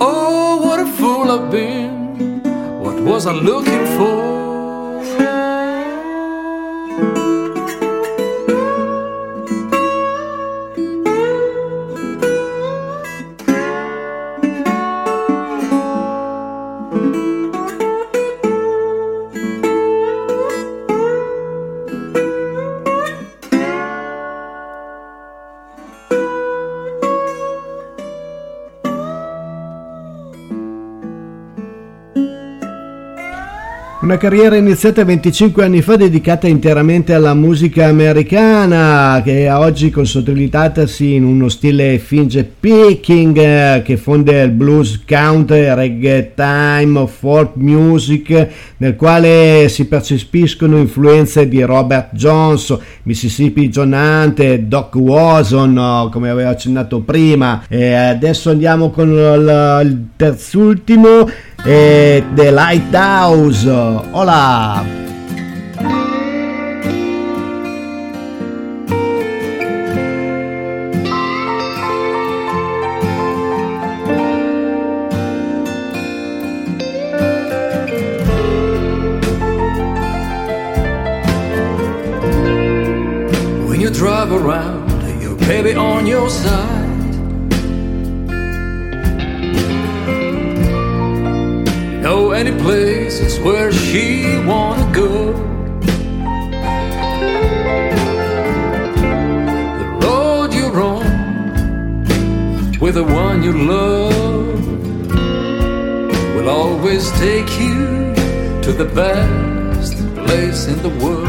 Oh, 0.00 0.61
what 0.62 0.80
a 0.80 0.87
fool 0.87 1.30
I've 1.30 1.50
been! 1.50 2.42
What 2.80 3.00
was 3.02 3.26
I 3.26 3.33
looking 3.33 3.87
for? 3.96 4.34
Una 34.14 34.22
carriera 34.22 34.55
iniziata 34.55 35.05
25 35.05 35.64
anni 35.64 35.83
fa 35.83 35.96
dedicata 35.96 36.46
interamente 36.46 37.14
alla 37.14 37.35
musica 37.35 37.87
americana 37.87 39.20
che 39.24 39.50
oggi 39.50 39.90
consolidatasi 39.90 41.14
in 41.14 41.24
uno 41.24 41.48
stile 41.48 41.98
finge 41.98 42.44
picking 42.44 43.37
eh, 43.37 43.83
che 43.85 43.96
fonde 43.96 44.40
il 44.40 44.53
blues 44.53 45.03
country, 45.05 45.74
reggae 45.74 46.33
time, 46.33 47.09
folk 47.09 47.57
music 47.57 48.48
nel 48.77 48.94
quale 48.94 49.68
si 49.68 49.87
percepiscono 49.87 50.79
influenze 50.79 51.48
di 51.48 51.61
Robert 51.62 52.14
Jones, 52.14 52.79
Mississippi 53.03 53.68
John 53.68 53.94
Hunt, 53.94 54.55
Doc 54.59 54.94
Watson 54.94 56.09
come 56.12 56.31
avevo 56.31 56.50
accennato 56.50 57.00
prima. 57.00 57.64
E 57.68 57.92
adesso 57.92 58.50
andiamo 58.50 58.90
con 58.90 59.09
il 59.11 60.07
terzultimo 60.14 61.29
eh, 61.64 62.22
The 62.35 62.50
Lighthouse. 62.50 63.66
Hola. 64.12 65.04
The 103.07 103.14
one 103.14 103.43
you 103.43 103.53
love 103.53 104.67
will 106.37 106.49
always 106.49 107.11
take 107.12 107.51
you 107.59 108.14
to 108.62 108.73
the 108.73 108.90
best 108.95 109.95
place 110.14 110.67
in 110.67 110.81
the 110.83 110.88
world. 111.03 111.29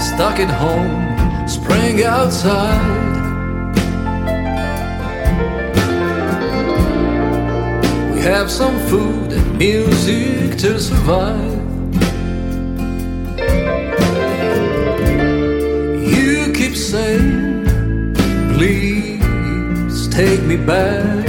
stuck 0.00 0.40
at 0.40 0.50
home, 0.50 1.46
spring 1.46 2.02
outside. 2.04 3.05
Have 8.26 8.50
some 8.50 8.76
food 8.88 9.32
and 9.32 9.56
music 9.56 10.58
to 10.58 10.80
survive. 10.80 11.62
You 16.12 16.52
keep 16.52 16.74
saying, 16.74 18.14
please 18.54 20.08
take 20.08 20.42
me 20.42 20.56
back 20.56 21.24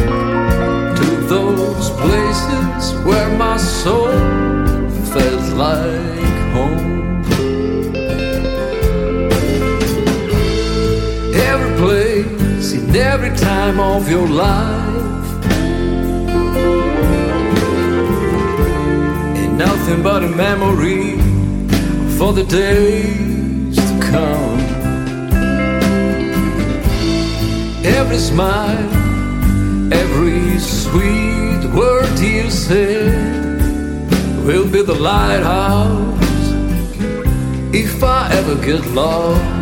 to 0.97 1.05
those 1.27 1.91
places 2.01 2.99
where 3.05 3.29
my 3.37 3.57
soul 3.57 4.11
felt 5.13 5.53
like 5.53 6.37
home. 6.55 7.23
every 11.51 11.77
place, 11.77 12.71
in 12.71 12.95
every 12.95 13.37
time 13.37 13.79
of 13.79 14.09
your 14.09 14.27
life. 14.27 14.76
Nothing 19.87 20.03
but 20.03 20.21
a 20.23 20.27
memory 20.27 21.17
for 22.17 22.33
the 22.33 22.43
days 22.43 23.75
to 23.75 23.99
come. 24.11 24.59
Every 27.85 28.17
smile, 28.17 28.83
every 29.93 30.59
sweet 30.59 31.63
word 31.73 32.19
you 32.19 32.49
said 32.49 34.11
will 34.45 34.69
be 34.69 34.81
the 34.81 34.95
lighthouse 34.95 36.51
if 37.73 38.03
I 38.03 38.29
ever 38.33 38.55
get 38.55 38.85
lost. 38.87 39.56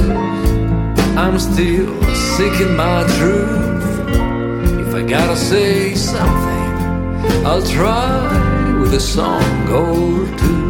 I'm 0.00 1.38
still 1.38 2.02
seeking 2.36 2.76
my 2.76 3.04
truth. 3.18 3.84
If 4.86 4.94
I 4.94 5.02
gotta 5.02 5.36
say 5.36 5.94
something, 5.94 7.46
I'll 7.46 7.62
try 7.62 8.78
with 8.80 8.94
a 8.94 9.00
song 9.00 9.68
or 9.68 10.26
two. 10.38 10.64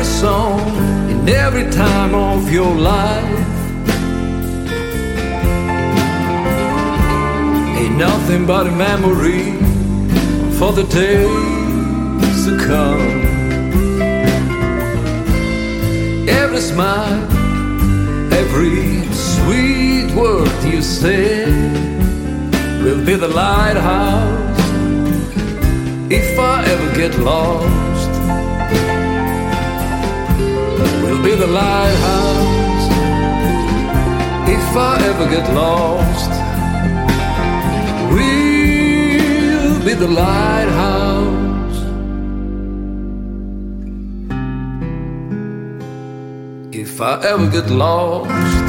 every 0.00 0.04
song 0.04 0.60
in 1.10 1.28
every 1.28 1.70
time 1.70 2.14
of 2.14 2.50
your 2.50 2.74
life. 2.74 3.46
Ain't 7.78 7.96
nothing 7.96 8.46
but 8.46 8.66
a 8.66 8.70
memory 8.70 9.52
for 10.58 10.72
the 10.72 10.84
days 10.84 12.46
to 12.46 12.56
come. 12.66 13.29
Every 16.60 16.74
smile, 16.74 17.22
every 18.34 19.02
sweet 19.14 20.14
word 20.14 20.62
you 20.62 20.82
say 20.82 21.46
will 22.82 23.02
be 23.02 23.14
the 23.14 23.28
lighthouse 23.28 24.60
if 26.10 26.38
I 26.38 26.62
ever 26.66 26.94
get 26.94 27.18
lost. 27.20 28.10
will 31.02 31.22
be 31.24 31.34
the 31.34 31.46
lighthouse 31.46 32.86
if 34.56 34.76
I 34.76 34.94
ever 35.10 35.26
get 35.34 35.46
lost. 35.54 36.30
We'll 38.12 39.82
be 39.82 39.94
the 39.94 40.08
lighthouse 40.08 40.99
I 47.02 47.18
ever 47.24 47.48
get 47.48 47.70
lost. 47.70 48.59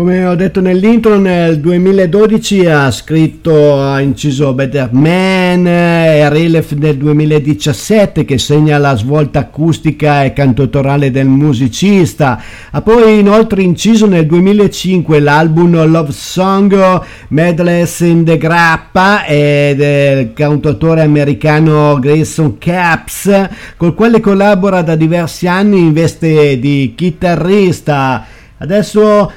Come 0.00 0.24
ho 0.24 0.34
detto 0.34 0.62
nell'intro, 0.62 1.18
nel 1.18 1.60
2012 1.60 2.64
ha 2.64 2.90
scritto, 2.90 3.82
ha 3.82 4.00
inciso 4.00 4.54
Better 4.54 4.88
Man 4.92 5.66
e 5.66 6.26
Relief 6.30 6.72
nel 6.72 6.96
2017 6.96 8.24
che 8.24 8.38
segna 8.38 8.78
la 8.78 8.96
svolta 8.96 9.40
acustica 9.40 10.24
e 10.24 10.32
cantautorale 10.32 11.10
del 11.10 11.26
musicista. 11.26 12.42
Ha 12.70 12.80
poi 12.80 13.18
inoltre 13.18 13.60
inciso 13.60 14.06
nel 14.06 14.24
2005 14.24 15.20
l'album 15.20 15.84
Love 15.84 16.12
Song 16.12 17.02
Medless 17.28 18.00
in 18.00 18.24
the 18.24 18.38
Grappa 18.38 19.26
e 19.26 19.74
del 19.76 20.32
cantautore 20.32 21.02
americano 21.02 21.98
Grayson 21.98 22.56
Caps, 22.56 23.48
col 23.76 23.92
quale 23.92 24.20
collabora 24.20 24.80
da 24.80 24.96
diversi 24.96 25.46
anni 25.46 25.78
in 25.78 25.92
veste 25.92 26.58
di 26.58 26.94
chitarrista. 26.96 28.24
Adesso 28.56 29.30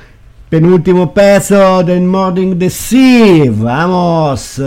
penultimo 0.53 1.07
pezzo 1.07 1.81
del 1.81 2.03
Morning 2.03 2.55
the 2.59 2.69
Sea, 2.69 3.49
vamos! 3.49 4.59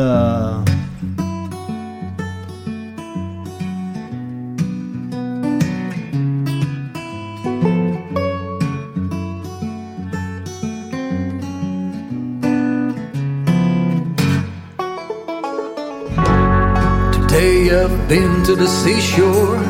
I've 17.69 18.09
been 18.09 18.43
to 18.45 18.57
the 18.57 18.67
seashore. 18.67 19.63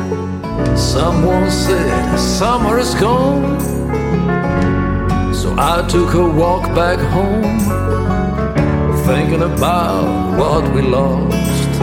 Someone 0.75 1.51
said 1.51 2.17
summer 2.17 2.79
is 2.79 2.95
gone. 2.95 3.76
I 5.59 5.81
took 5.87 6.13
a 6.13 6.23
walk 6.23 6.63
back 6.75 6.99
home, 6.99 7.57
thinking 9.07 9.41
about 9.41 10.37
what 10.37 10.71
we 10.71 10.83
lost. 10.83 11.79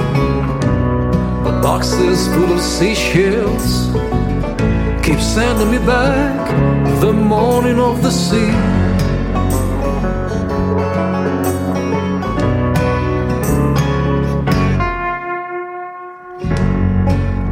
The 1.43 1.59
boxes 1.61 2.29
full 2.29 2.53
of 2.53 2.61
seashells 2.61 3.91
keep 5.05 5.19
sending 5.19 5.73
me 5.73 5.79
back 5.79 7.01
the 7.01 7.13
morning 7.13 7.81
of 7.81 8.01
the 8.01 8.13
sea. 8.13 8.53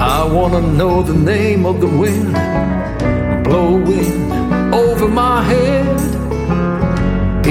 I 0.00 0.24
wanna 0.24 0.60
know 0.60 1.02
the 1.02 1.14
name 1.14 1.66
of 1.66 1.80
the 1.80 1.88
wind 1.88 2.32
blowing 3.42 4.30
over 4.72 5.08
my 5.08 5.42
head 5.42 5.91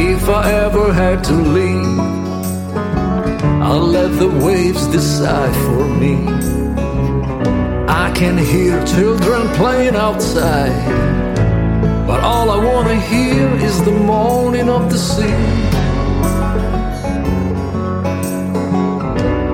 if 0.09 0.27
I 0.29 0.51
ever 0.65 0.91
had 0.91 1.23
to 1.25 1.33
leave. 1.33 1.99
I'll 3.61 3.87
let 3.97 4.11
the 4.19 4.29
waves 4.45 4.87
decide 4.87 5.55
for 5.65 5.85
me. 6.01 6.15
I 7.87 8.11
can 8.15 8.37
hear 8.37 8.83
children 8.85 9.47
playing 9.61 9.95
outside, 9.95 10.75
but 12.07 12.19
all 12.21 12.49
I 12.49 12.57
want 12.63 12.87
to 12.87 12.99
hear 13.13 13.47
is 13.67 13.83
the 13.85 13.91
moaning 13.91 14.69
of 14.69 14.89
the 14.91 14.97
sea. 14.97 15.39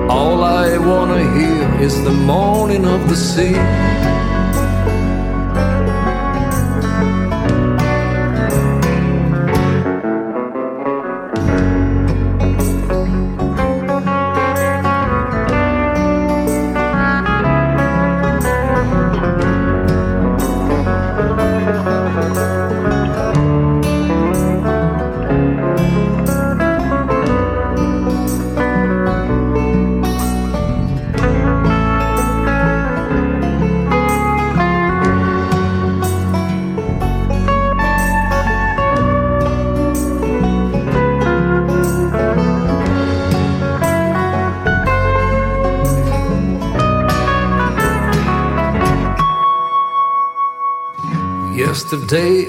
All 0.08 0.42
I 0.42 0.78
want 0.78 1.10
to 1.16 1.22
hear 1.38 1.80
is 1.86 1.94
the 2.02 2.12
moaning 2.12 2.84
of 2.84 3.08
the 3.08 3.16
sea. 3.16 3.97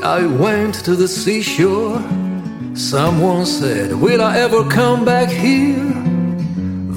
I 0.03 0.25
went 0.25 0.75
to 0.85 0.95
the 0.95 1.07
seashore. 1.07 2.01
Someone 2.73 3.45
said, 3.45 3.93
Will 3.93 4.21
I 4.21 4.37
ever 4.37 4.63
come 4.69 5.03
back 5.03 5.29
here? 5.29 5.75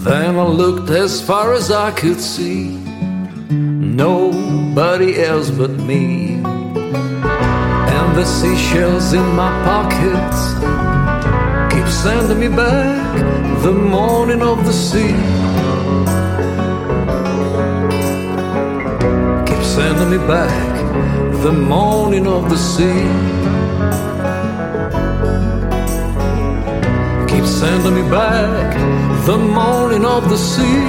Then 0.07 0.37
I 0.37 0.47
looked 0.47 0.91
as 0.91 1.21
far 1.21 1.53
as 1.53 1.73
I 1.73 1.91
could 1.93 2.21
see. 2.21 2.77
Nobody 3.51 5.21
else 5.21 5.51
but 5.51 5.71
me. 5.71 6.35
And 7.95 8.17
the 8.17 8.25
seashells 8.25 9.13
in 9.13 9.27
my 9.35 9.51
pockets 9.65 10.55
keep 11.75 11.89
sending 11.89 12.39
me 12.39 12.49
back 12.55 13.63
the 13.63 13.73
morning 13.73 14.43
of 14.43 14.65
the 14.65 14.73
sea. 14.73 15.15
Keep 19.47 19.65
sending 19.65 20.11
me 20.11 20.19
back 20.29 20.82
the 21.43 21.53
moaning 21.53 22.29
of 22.29 22.49
the 22.49 22.57
sea. 22.57 23.03
Keep 27.31 27.47
sending 27.47 27.95
me 27.97 28.09
back 28.09 28.77
the 29.27 29.37
moaning 29.37 30.05
of 30.05 30.29
the 30.31 30.37
sea. 30.37 30.85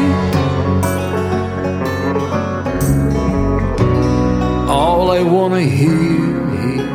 All 4.69 5.09
I 5.09 5.23
wanna 5.23 5.61
hear 5.61 6.29
is 6.75 6.85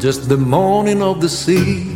just 0.00 0.28
the 0.28 0.36
moaning 0.36 1.02
of 1.02 1.20
the 1.20 1.28
sea. 1.28 1.89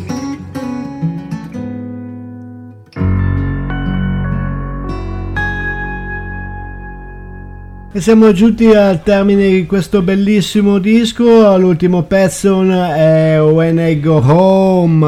E 7.96 8.00
siamo 8.00 8.32
giunti 8.32 8.66
al 8.74 9.04
termine 9.04 9.48
di 9.48 9.66
questo 9.66 10.02
bellissimo 10.02 10.78
disco, 10.78 11.56
l'ultimo 11.56 12.02
pezzo 12.02 12.60
è 12.68 13.40
When 13.40 13.78
I 13.78 14.00
Go 14.00 14.16
Home 14.16 15.06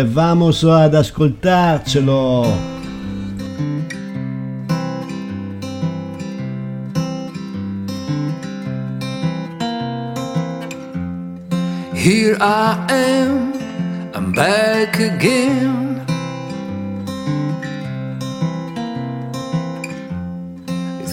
e 0.00 0.04
vamos 0.04 0.62
ad 0.62 0.94
ascoltarcelo. 0.94 2.76
Here 11.94 12.36
I 12.38 12.76
am, 12.90 13.54
I'm 14.12 14.32
back 14.34 15.00
again. 15.00 15.87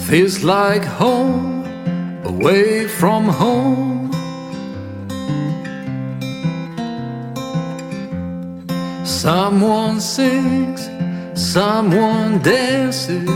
Feels 0.08 0.44
like 0.44 0.86
home, 0.86 1.66
away 2.24 2.88
from 2.88 3.24
home. 3.28 4.12
Someone 9.04 10.00
sings, 10.00 10.88
someone 11.34 12.38
dances. 12.44 13.28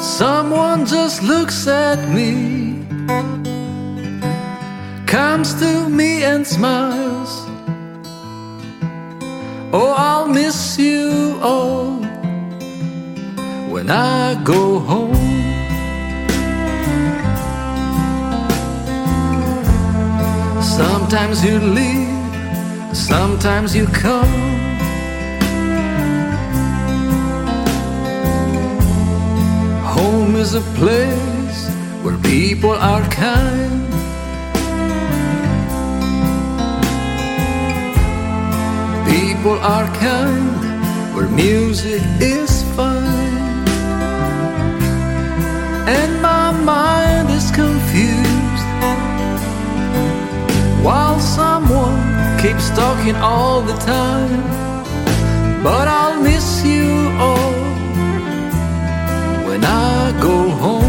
Someone 0.00 0.86
just 0.86 1.22
looks 1.22 1.66
at 1.68 2.08
me, 2.08 2.86
comes 5.06 5.52
to 5.60 5.90
me 5.90 6.24
and 6.24 6.46
smiles. 6.46 7.44
Oh, 9.74 9.94
I'll 9.94 10.26
miss 10.26 10.78
you 10.78 11.38
all 11.42 12.05
when 13.86 13.96
I 13.96 14.42
go 14.42 14.80
home. 14.80 15.14
Sometimes 20.62 21.44
you 21.44 21.58
leave, 21.58 22.96
sometimes 22.96 23.74
you 23.76 23.86
come. 23.86 24.34
Home 29.96 30.36
is 30.36 30.54
a 30.54 30.64
place 30.80 31.68
where 32.02 32.18
people 32.18 32.72
are 32.72 33.02
kind. 33.10 33.86
People 39.08 39.58
are 39.60 39.86
kind, 39.96 41.14
where 41.14 41.28
music 41.28 42.02
is 42.20 42.65
And 45.88 46.20
my 46.20 46.50
mind 46.50 47.30
is 47.30 47.50
confused 47.52 48.70
while 50.84 51.20
someone 51.20 52.02
keeps 52.40 52.70
talking 52.70 53.14
all 53.16 53.60
the 53.60 53.74
time. 53.74 54.42
But 55.62 55.86
I'll 55.86 56.20
miss 56.20 56.64
you 56.64 56.90
all 57.18 57.52
when 59.46 59.64
I 59.64 60.18
go 60.20 60.48
home. 60.50 60.85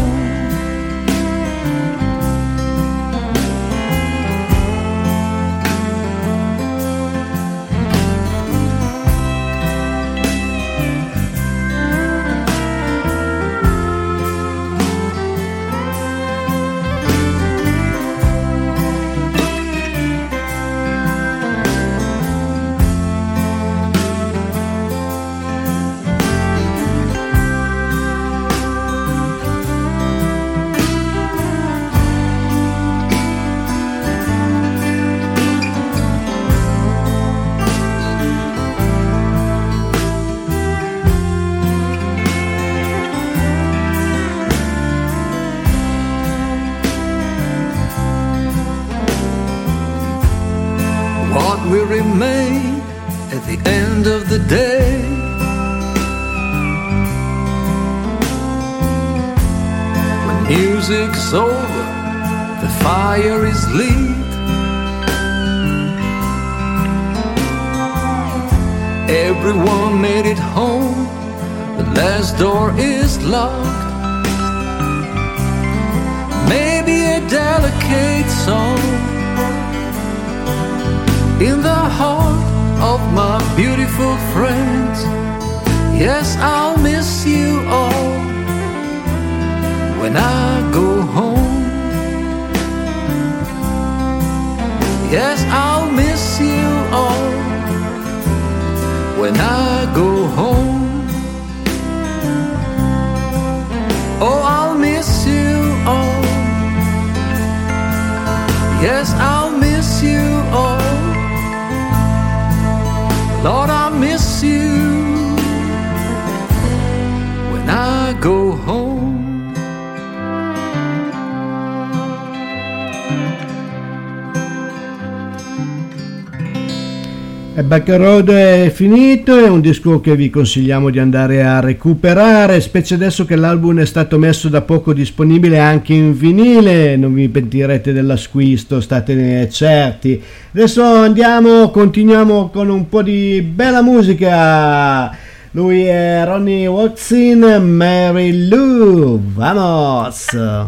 Back 127.78 127.96
Road 127.96 128.30
è 128.30 128.72
finito, 128.74 129.38
è 129.38 129.48
un 129.48 129.60
disco 129.60 130.00
che 130.00 130.16
vi 130.16 130.30
consigliamo 130.30 130.90
di 130.90 130.98
andare 130.98 131.44
a 131.44 131.60
recuperare, 131.60 132.60
specie 132.60 132.94
adesso 132.94 133.24
che 133.24 133.36
l'album 133.36 133.78
è 133.78 133.86
stato 133.86 134.18
messo 134.18 134.48
da 134.48 134.62
poco 134.62 134.92
disponibile 134.92 135.60
anche 135.60 135.92
in 135.92 136.18
vinile, 136.18 136.96
non 136.96 137.14
vi 137.14 137.28
pentirete 137.28 137.92
dell'acquisto, 137.92 138.80
statene 138.80 139.48
certi. 139.48 140.20
Adesso 140.52 140.82
andiamo, 140.82 141.70
continuiamo 141.70 142.48
con 142.48 142.68
un 142.68 142.88
po' 142.88 143.02
di 143.02 143.42
bella 143.42 143.80
musica. 143.80 145.16
Lui 145.52 145.84
è 145.84 146.24
Ronnie 146.24 146.66
Watson, 146.66 147.62
Mary 147.62 148.48
Lou, 148.48 149.20
vamos! 149.22 150.32
I'm 150.32 150.66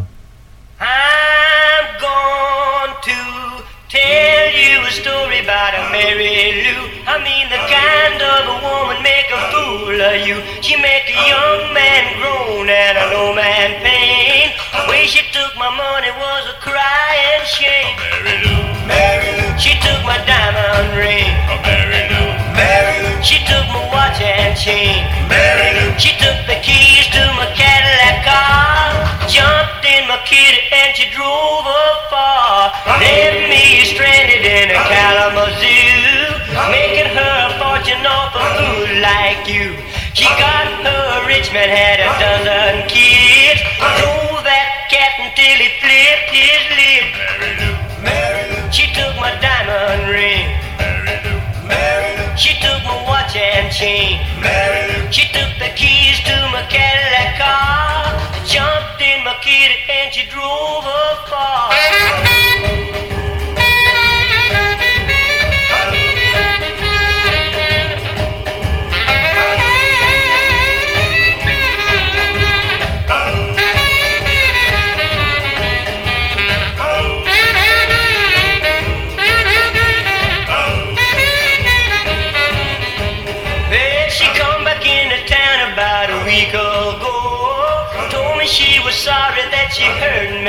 going 1.99 2.95
to 3.03 3.65
tell 3.89 4.55
you 4.55 4.87
a 4.87 4.91
story 4.93 5.41
about 5.41 5.75
a 5.75 5.91
Mary 5.91 6.63
Lou. 6.63 6.90
I 7.51 7.59
mean 7.59 7.67
the 7.67 7.67
kind 7.67 8.23
of 8.23 8.43
a 8.47 8.57
woman 8.63 9.03
make 9.03 9.27
a 9.27 9.41
fool 9.51 9.99
of 9.99 10.23
you. 10.23 10.39
She 10.63 10.79
make 10.79 11.11
a 11.11 11.19
young 11.27 11.75
man 11.75 12.15
groan 12.23 12.71
and 12.71 12.95
an 12.95 13.11
old 13.11 13.35
man 13.35 13.75
pain. 13.83 14.55
The 14.71 14.87
way 14.87 15.11
she 15.11 15.27
took 15.35 15.51
my 15.59 15.67
money 15.67 16.15
was 16.15 16.47
a 16.47 16.57
crying 16.63 17.43
shame. 17.51 17.99
Mary 17.99 18.39
Lou, 18.47 18.87
Mary 18.87 19.31
Lou. 19.35 19.59
She 19.59 19.75
took 19.83 19.99
my 20.07 20.23
diamond 20.31 20.95
ring. 20.95 21.35
Mary 21.67 22.07
Lou, 22.15 22.31
Mary 22.55 23.03
Lou. 23.03 23.19
She 23.19 23.43
took 23.51 23.67
my 23.75 23.83
watch 23.91 24.23
and 24.23 24.55
chain. 24.55 25.03
Mary 25.27 25.75
Lou. 25.75 25.99
She 25.99 26.15
took 26.23 26.39
the 26.47 26.55
keys 26.63 27.11
to 27.19 27.23
my 27.35 27.51
Cadillac 27.59 28.31
car. 28.31 28.95
Jumped 29.27 29.83
in 29.83 30.07
my 30.07 30.23
kitty 30.23 30.71
and 30.71 30.95
she 30.95 31.11
drove 31.11 31.67
afar. 31.67 32.71
Left 33.03 33.43
me 33.51 33.83
stranded 33.91 34.47
in 34.47 34.71
a 34.71 34.79
Kalamazoo. 34.87 35.80
Making 36.69 37.09
her 37.17 37.37
a 37.49 37.57
fortune 37.57 38.05
off 38.05 38.37
a 38.37 38.45
fool 38.61 38.91
like 39.01 39.49
you. 39.49 39.81
She 40.13 40.29
got 40.37 40.69
her 40.85 41.27
rich 41.27 41.49
man, 41.53 41.73
had 41.73 42.05
a 42.05 42.11
dozen 42.21 42.85
kids. 42.93 43.65
Drove 43.81 44.45
that 44.45 44.87
cat 44.93 45.17
until 45.25 45.57
he 45.57 45.73
flipped 45.81 46.29
his 46.29 46.63
Lou. 46.77 47.01
She 48.71 48.93
took 48.93 49.17
my 49.17 49.33
diamond 49.41 50.13
ring. 50.13 50.47
She 52.37 52.55
took 52.61 52.83
my 52.85 53.03
watch 53.09 53.35
and 53.37 53.73
chain. 53.73 54.21
She 55.11 55.27
took 55.33 55.51
the 55.59 55.73
keys 55.75 56.21
to 56.29 56.37
my 56.53 56.63
Cadillac 56.69 57.41
car. 57.41 58.15
Jumped 58.47 59.01
in 59.01 59.25
my 59.25 59.35
kitty 59.43 59.77
and 59.89 60.13
she 60.13 60.27
drove 60.27 60.85
afar. 60.85 61.71
Well, 61.71 62.40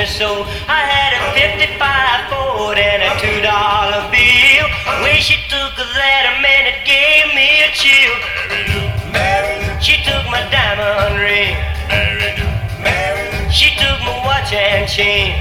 me 0.02 0.08
so. 0.08 0.42
I 0.66 0.82
had 0.82 1.14
a 1.14 1.22
55 1.30 1.78
Ford 2.30 2.78
and 2.78 3.02
a 3.06 3.10
two 3.22 3.38
dollar 3.38 4.02
bill. 4.10 4.66
When 5.02 5.18
she 5.22 5.38
took 5.46 5.78
that, 5.78 6.22
a 6.26 6.34
man, 6.42 6.66
it 6.66 6.82
gave 6.82 7.30
me 7.38 7.62
a 7.62 7.70
chill. 7.70 8.14
She 9.78 10.02
took 10.02 10.24
my 10.26 10.42
diamond 10.50 11.22
ring. 11.22 11.54
She 13.50 13.70
took 13.78 13.98
my 14.02 14.18
watch 14.26 14.50
and 14.50 14.90
chain. 14.90 15.38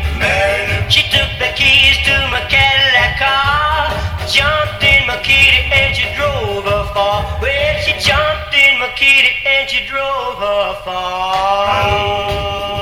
She 0.93 1.09
took 1.09 1.31
the 1.41 1.49
keys 1.57 1.97
to 2.05 2.15
my 2.29 2.45
Cadillac 2.45 3.17
car. 3.17 3.89
Jumped 4.29 4.83
in 4.85 5.07
my 5.09 5.17
kitty 5.25 5.73
and 5.73 5.95
she 5.95 6.05
drove 6.13 6.65
her 6.69 6.85
far. 6.93 7.25
Well, 7.41 7.73
she 7.81 7.93
jumped 7.97 8.53
in 8.53 8.77
my 8.77 8.93
kitty 8.93 9.33
and 9.41 9.69
she 9.69 9.81
drove 9.89 10.37
her 10.37 10.77
far. 10.85 12.80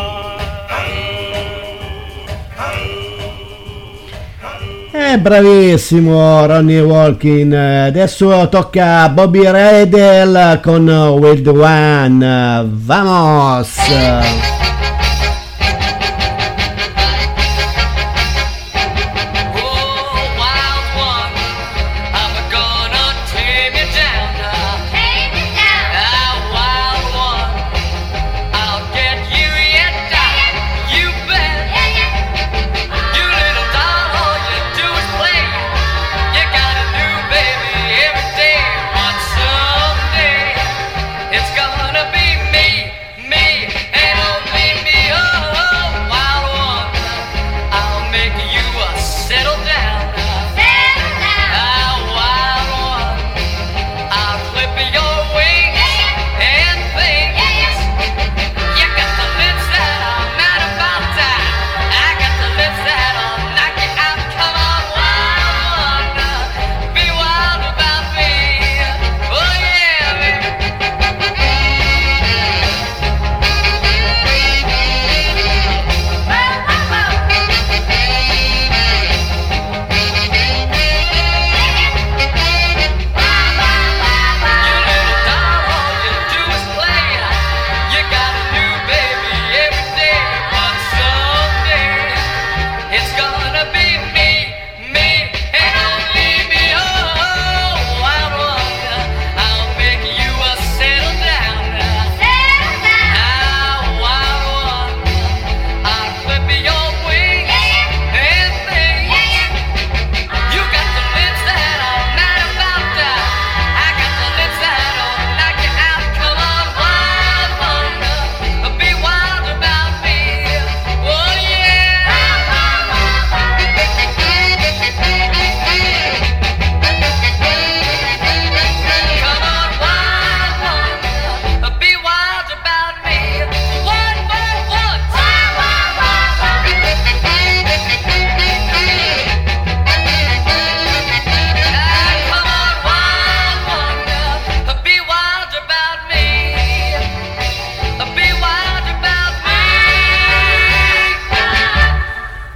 Eh, 5.11 5.17
bravissimo 5.17 6.45
Ronnie 6.45 6.81
Walkin. 6.81 7.51
Adesso 7.51 8.47
tocca 8.47 9.01
a 9.01 9.09
Bobby 9.09 9.41
Redel 9.43 10.59
con 10.61 10.87
Wild 10.87 11.47
One. 11.47 12.67
Vamos! 12.69 13.71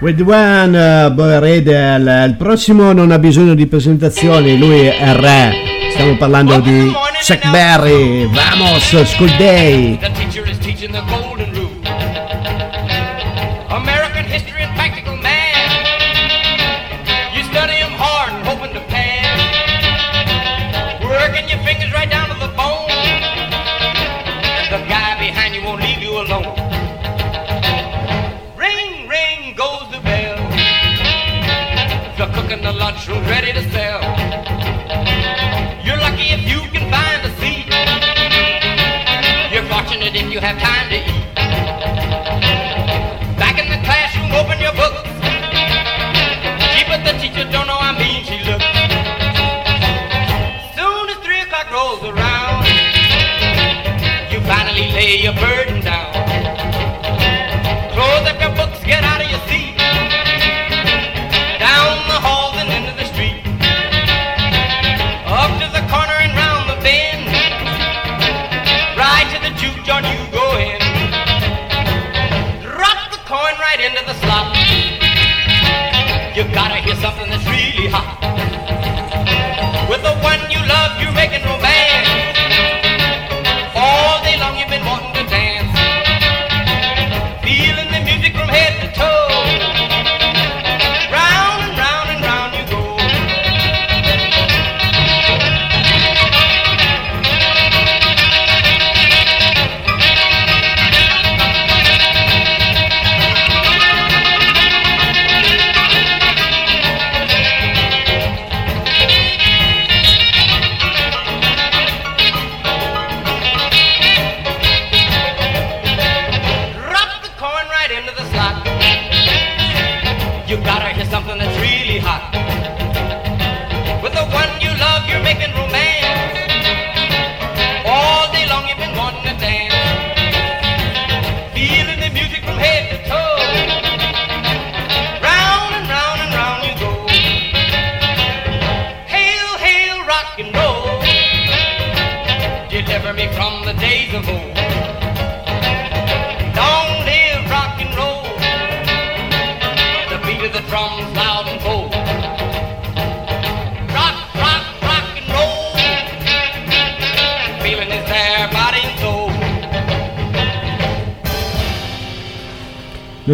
With 0.03 0.19
One, 0.19 0.75
uh, 0.75 1.13
Boy 1.13 1.39
Redel, 1.39 2.25
il 2.27 2.35
prossimo 2.35 2.91
non 2.91 3.11
ha 3.11 3.19
bisogno 3.19 3.53
di 3.53 3.67
presentazioni, 3.67 4.57
lui 4.57 4.87
è 4.87 5.01
il 5.01 5.13
re. 5.15 5.53
Stiamo 5.93 6.17
parlando 6.17 6.59
di 6.59 6.91
Chuck 7.25 7.49
Berry, 7.49 8.29
vamos, 8.29 9.01
school 9.03 9.33
day. 9.37 9.97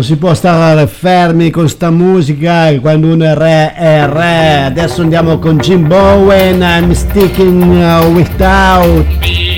si 0.09 0.15
può 0.15 0.33
stare 0.33 0.87
fermi 0.87 1.51
con 1.51 1.69
sta 1.69 1.91
musica 1.91 2.73
quando 2.79 3.13
uno 3.13 3.25
è 3.25 3.35
re 3.35 3.75
è 3.75 4.07
re. 4.07 4.63
Adesso 4.63 5.03
andiamo 5.03 5.37
con 5.37 5.57
Jim 5.57 5.87
Bowen, 5.87 6.61
I'm 6.61 6.91
sticking 6.93 7.61
without. 8.15 9.48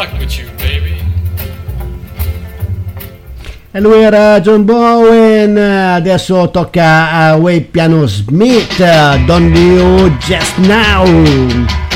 stuck 0.00 0.18
with 0.18 0.38
you, 0.38 0.48
baby. 0.56 0.96
E 3.72 3.80
lui 3.80 4.02
era 4.02 4.40
John 4.40 4.64
Bowen, 4.64 5.56
adesso 5.56 6.50
tocca 6.50 7.10
a 7.10 7.36
Way 7.36 7.60
Piano 7.60 8.06
Smith, 8.06 8.78
Don't 9.26 9.56
You 9.56 10.16
Just 10.18 10.56
Now. 10.58 11.89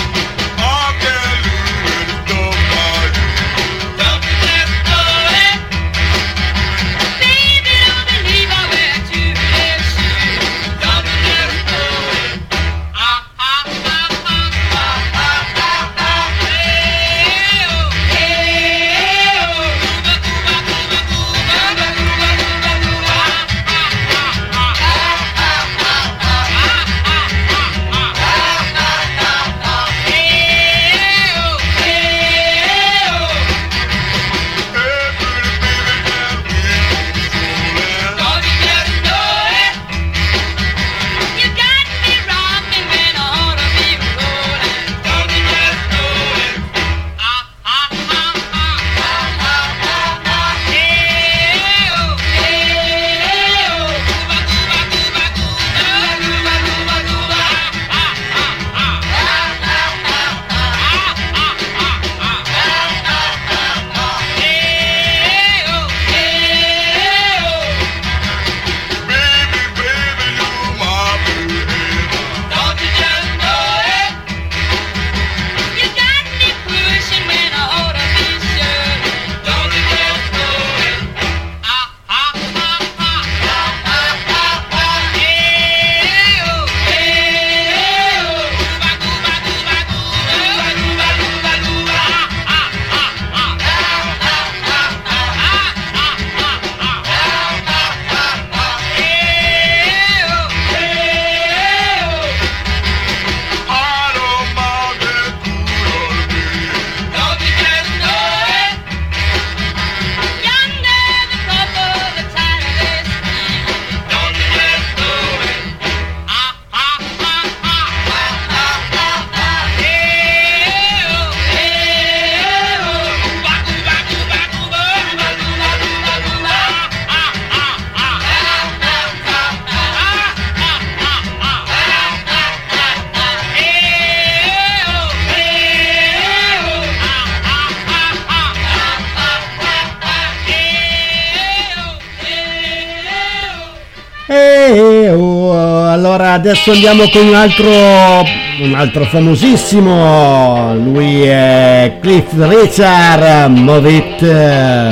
adesso 146.47 146.72
andiamo 146.72 147.09
con 147.09 147.26
un 147.26 147.34
altro, 147.34 147.70
un 147.70 148.74
altro 148.74 149.05
famosissimo, 149.07 150.74
lui 150.74 151.22
è 151.22 151.97
Cliff 152.03 152.32
Richard, 152.36 153.57
Movit 153.57 154.22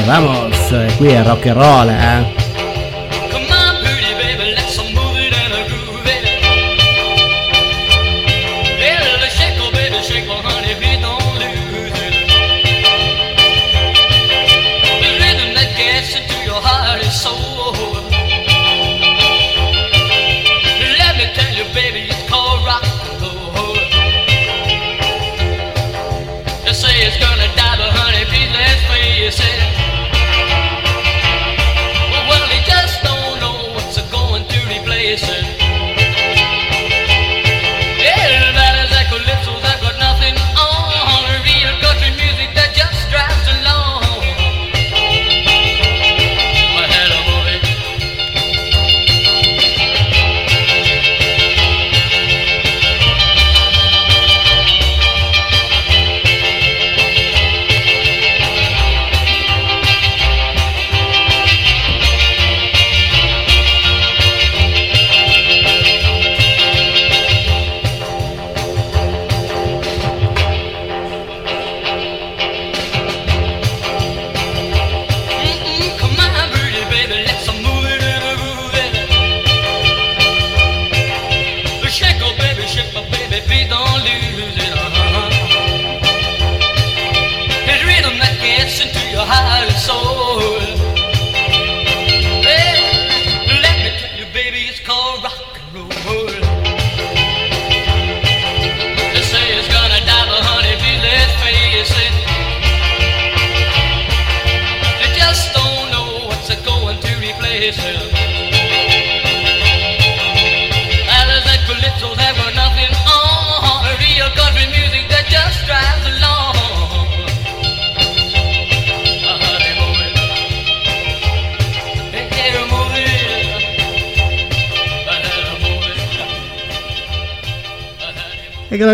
vamos 0.07 0.70
eh, 0.70 0.86
qui 0.96 1.09
è 1.09 1.22
rock 1.22 1.46
and 1.48 1.57
roll, 1.57 1.88
eh. 1.90 2.41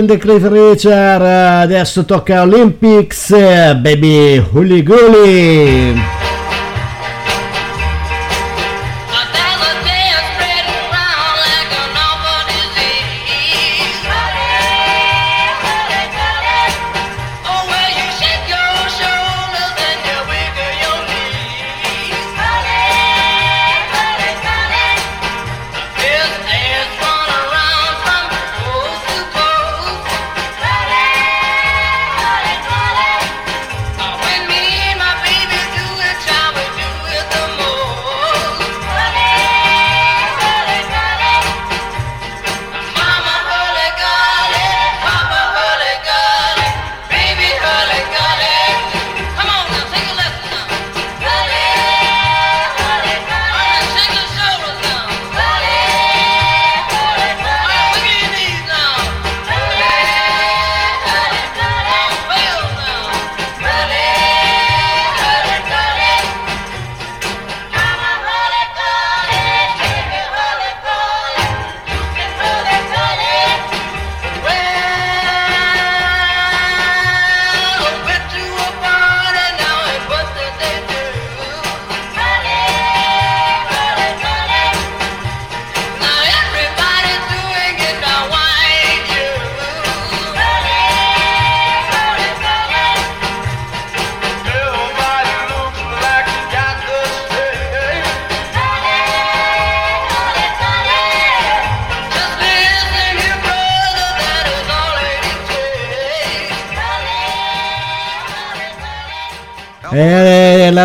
grande 0.09 0.16
Cliff 0.16 0.48
Richard, 0.48 1.22
adesso 1.22 2.04
tocca 2.04 2.40
Olympics, 2.40 3.30
baby 3.82 4.38
hooly 4.38 4.82
gooly. 4.82 6.17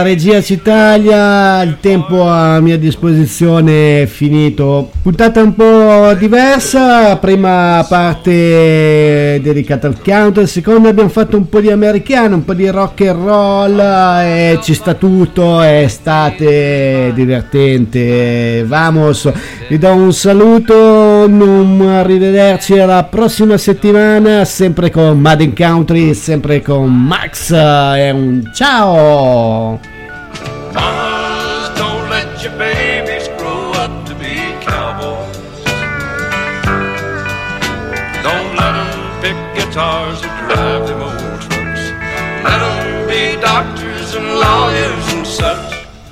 regia 0.03 0.41
Citalia, 0.41 1.63
il 1.63 1.77
tempo 1.79 2.27
a 2.27 2.59
mia 2.59 2.77
disposizione 2.77 4.03
è 4.03 4.05
finito. 4.05 4.91
Puntata 5.01 5.41
un 5.41 5.55
po' 5.55 6.13
diversa, 6.19 7.17
prima 7.17 7.83
parte 7.89 9.39
dedicata 9.41 9.87
al 9.87 9.99
counter, 10.01 10.47
seconda 10.47 10.89
abbiamo 10.89 11.09
fatto 11.09 11.37
un 11.37 11.49
po' 11.49 11.59
di 11.59 11.71
americano, 11.71 12.35
un 12.35 12.45
po' 12.45 12.53
di 12.53 12.69
rock 12.69 13.01
and 13.01 13.25
roll, 13.25 13.79
e 13.79 14.59
ci 14.61 14.73
sta 14.73 14.93
tutto, 14.93 15.61
è 15.61 15.83
estate, 15.83 17.11
divertente, 17.15 18.63
vamos. 18.67 19.31
Vi 19.69 19.77
do 19.77 19.93
un 19.93 20.13
saluto, 20.13 20.75
un 21.27 21.89
arrivederci 21.89 22.77
alla 22.77 23.03
prossima 23.03 23.57
settimana, 23.57 24.45
sempre 24.45 24.91
con 24.91 25.19
Madden 25.19 25.55
Country, 25.55 26.13
sempre 26.13 26.61
con 26.61 26.93
Max, 26.93 27.51
e 27.51 28.11
un 28.11 28.51
ciao! 28.53 30.01
Mamas, 30.73 31.77
don't 31.77 32.09
let 32.09 32.43
your 32.43 32.57
babies 32.57 33.27
grow 33.37 33.71
up 33.73 34.07
to 34.07 34.15
be 34.15 34.35
cowboys. 34.65 35.37
Don't 38.23 38.55
let 38.55 38.73
them 38.73 39.21
pick 39.21 39.37
guitars 39.55 40.22